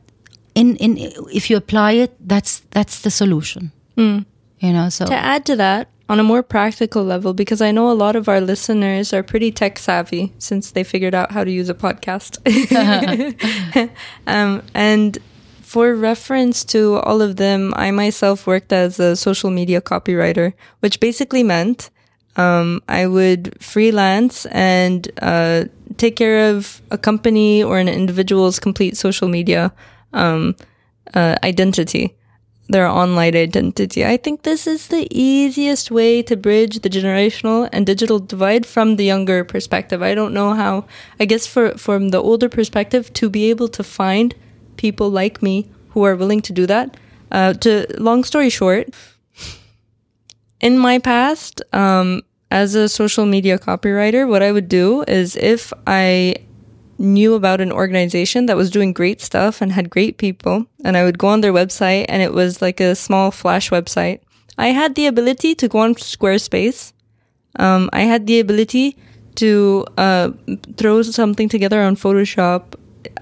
[0.54, 0.96] in, in
[1.32, 3.72] if you apply it, that's that's the solution.
[4.60, 7.90] You know, so To add to that, on a more practical level, because I know
[7.90, 11.50] a lot of our listeners are pretty tech savvy since they figured out how to
[11.50, 12.38] use a podcast.
[14.26, 15.18] um, and
[15.62, 21.00] for reference to all of them, I myself worked as a social media copywriter, which
[21.00, 21.90] basically meant
[22.36, 25.64] um, I would freelance and uh,
[25.96, 29.72] take care of a company or an individual's complete social media
[30.12, 30.56] um,
[31.14, 32.14] uh, identity,
[32.68, 34.04] their online identity.
[34.04, 38.96] I think this is the easiest way to bridge the generational and digital divide from
[38.96, 40.02] the younger perspective.
[40.02, 40.86] I don't know how.
[41.20, 44.34] I guess for from the older perspective, to be able to find
[44.76, 46.96] people like me who are willing to do that.
[47.30, 48.88] Uh, to long story short,
[50.60, 55.72] in my past, um, as a social media copywriter, what I would do is if
[55.86, 56.36] I
[56.98, 61.04] knew about an organization that was doing great stuff and had great people, and I
[61.04, 64.20] would go on their website and it was like a small flash website,
[64.56, 66.92] I had the ability to go on Squarespace.
[67.58, 68.96] Um, I had the ability
[69.36, 70.30] to uh,
[70.76, 72.74] throw something together on Photoshop.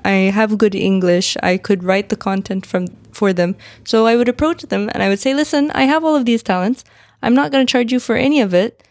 [0.04, 1.36] I have good English.
[1.42, 3.56] I could write the content from for them.
[3.84, 6.42] So I would approach them and I would say, "Listen, I have all of these
[6.42, 6.84] talents.
[7.22, 8.82] I'm not going to charge you for any of it.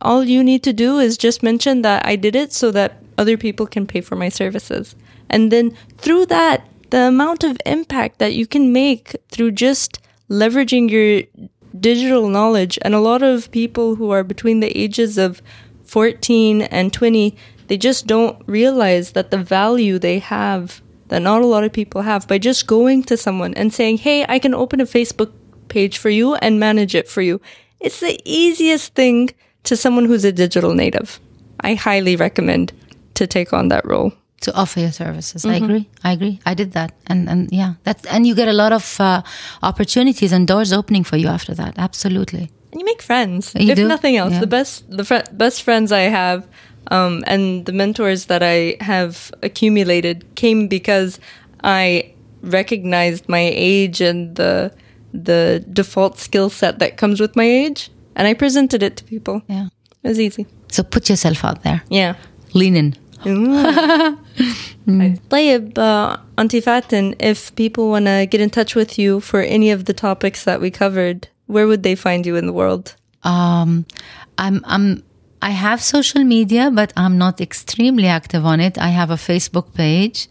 [0.00, 3.36] All you need to do is just mention that I did it so that other
[3.36, 4.96] people can pay for my services."
[5.28, 5.66] And then
[5.98, 11.22] through that, the amount of impact that you can make through just leveraging your
[11.78, 15.42] digital knowledge and a lot of people who are between the ages of
[15.84, 17.36] 14 and 20
[17.68, 22.02] they just don't realize that the value they have that not a lot of people
[22.02, 25.32] have by just going to someone and saying hey i can open a facebook
[25.68, 27.40] page for you and manage it for you
[27.78, 29.30] it's the easiest thing
[29.62, 31.20] to someone who's a digital native
[31.60, 32.72] i highly recommend
[33.14, 35.44] to take on that role to offer your services.
[35.44, 35.88] I agree.
[36.02, 36.38] I agree.
[36.46, 39.22] I did that, and and yeah, that and you get a lot of uh,
[39.62, 41.74] opportunities and doors opening for you after that.
[41.78, 42.50] Absolutely.
[42.72, 43.88] and you make friends You if do?
[43.88, 44.40] nothing else Yeah.
[44.40, 46.40] the best the fr- best friends i have
[46.96, 51.18] um, and the mentors that i have accumulated came because
[51.64, 54.70] i recognized my age and the
[55.12, 59.42] the default skill set that comes with my age and I presented it to people.
[59.48, 59.66] Yeah.
[60.04, 60.46] It was easy.
[60.68, 61.80] So put yourself out there.
[61.88, 62.14] Yeah
[62.53, 62.95] Lean in.
[65.29, 69.71] طيب uh, Auntie Fatin, if people want to get in touch with you for any
[69.71, 72.95] of the topics that we covered, where would they find you in the world?
[73.23, 73.85] Um,
[74.37, 75.03] I'm I'm
[75.41, 78.77] I have social media, but I'm not extremely active on it.
[78.77, 80.27] I have a Facebook page,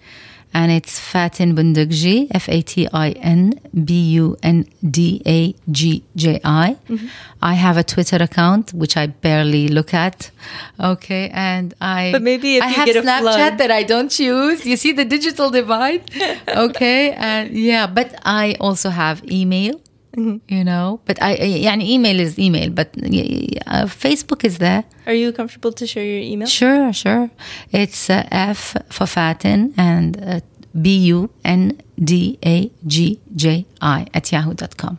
[0.53, 6.03] and it's Fatin Bundagji, F A T I N B U N D A G
[6.15, 6.77] J I.
[6.89, 7.07] Mm-hmm.
[7.41, 10.31] I have a Twitter account which I barely look at.
[10.79, 13.57] Okay, and I But maybe if I have Snapchat flood.
[13.59, 14.65] that I don't use.
[14.65, 16.09] You see the digital divide.
[16.47, 19.79] okay, and yeah, but I also have email.
[20.16, 24.84] You know, but I, يعني email is email, but uh, Facebook is there.
[25.06, 26.46] Are you comfortable to share your email?
[26.46, 27.30] Sure, sure.
[27.72, 30.40] It's uh, F for Fatin and uh,
[30.80, 34.98] B U N D A G J I at yahoo.com.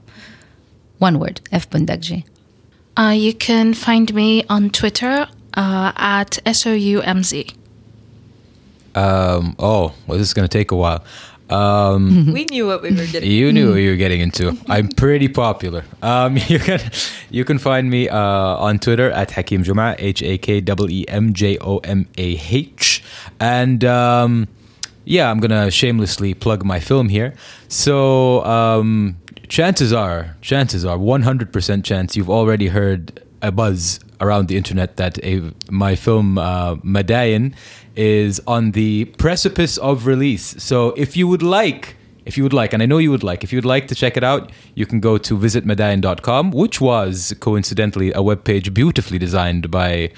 [1.00, 2.26] One word, F Bundagji.
[2.98, 7.54] Uh, you can find me on Twitter uh, at SOUMZ.
[8.96, 11.04] Um, oh, well, this is going to take a while.
[11.51, 13.31] Um, We knew what we were getting.
[13.31, 14.57] you knew what you were getting into.
[14.69, 15.85] I'm pretty popular.
[16.03, 16.81] Um, you can
[17.31, 21.05] you can find me uh, on Twitter at Hakeem Jomah, H A K E E
[21.09, 23.03] M J O M A H,
[23.41, 24.49] and um,
[25.05, 27.35] yeah, I'm gonna shamelessly plug my film here.
[27.69, 29.17] So um,
[29.49, 35.19] chances are, chances are, 100% chance you've already heard a buzz around the internet that
[35.25, 37.55] a, my film uh, Madayen
[37.97, 40.55] is on the precipice of release.
[40.63, 41.97] So if you would like,
[42.27, 43.95] if you would like, and I know you would like, if you would like to
[43.95, 49.71] check it out, you can go to visitmadayen.com, which was coincidentally a webpage beautifully designed
[49.71, 50.13] by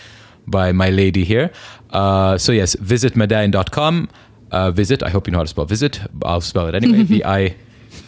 [0.46, 1.52] by my lady here.
[1.90, 4.08] Uh, so yes, visitmadayen.com.
[4.50, 5.02] Uh, visit.
[5.02, 6.00] I hope you know how to spell visit.
[6.24, 7.02] I'll spell it anyway.
[7.10, 7.56] V I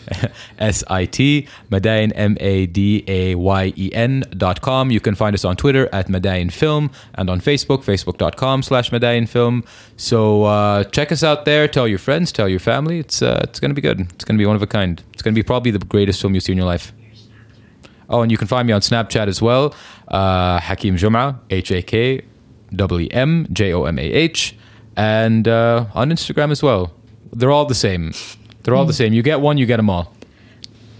[0.58, 4.90] S I T, Madayen, M A D A Y E N dot com.
[4.90, 9.28] You can find us on Twitter at Madayen Film and on Facebook, facebook.com slash Madayen
[9.28, 9.64] Film.
[9.96, 11.68] So uh, check us out there.
[11.68, 12.98] Tell your friends, tell your family.
[12.98, 14.00] It's, uh, it's going to be good.
[14.00, 15.02] It's going to be one of a kind.
[15.12, 16.92] It's going to be probably the greatest film you see in your life.
[18.08, 19.74] Oh, and you can find me on Snapchat as well.
[20.08, 22.22] Uh, Hakeem Jomah, H A K
[22.74, 24.56] W M J O M A H.
[24.96, 26.92] And uh, on Instagram as well.
[27.32, 28.12] They're all the same.
[28.64, 28.96] They're all the mm.
[28.96, 29.12] same.
[29.12, 30.12] You get one, you get them all.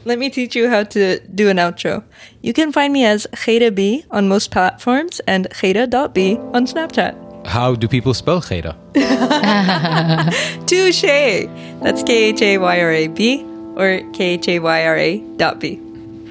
[0.04, 2.04] Let me teach you how to do an outro.
[2.42, 7.46] You can find me as Khayra B on most platforms and Khayra.b on Snapchat.
[7.46, 8.76] How do people spell Khayra?
[10.66, 11.48] Touche!
[11.82, 13.42] That's K H A Y R A B
[13.76, 15.80] or K H A Y R A dot B.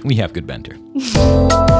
[0.03, 0.77] We have good banter.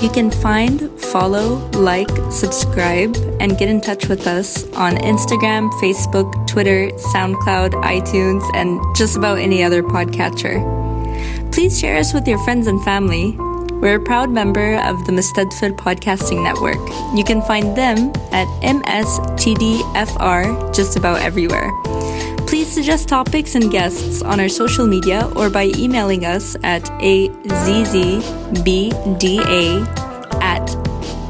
[0.00, 6.48] You can find, follow, like, subscribe, and get in touch with us on Instagram, Facebook,
[6.48, 10.64] Twitter, SoundCloud, iTunes, and just about any other podcatcher.
[11.52, 13.36] Please share us with your friends and family.
[13.82, 16.80] We're a proud member of the Mustadfil Podcasting Network.
[17.14, 21.70] You can find them at MSTDFR just about everywhere.
[22.60, 27.32] Please suggest topics and guests on our social media or by emailing us at azzbda
[30.42, 30.66] at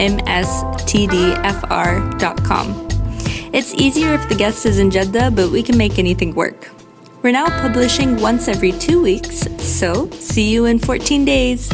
[0.00, 1.28] mstdfr.com.
[3.52, 6.68] It's easier if the guest is in Jeddah, but we can make anything work.
[7.22, 11.70] We're now publishing once every two weeks, so see you in 14 days.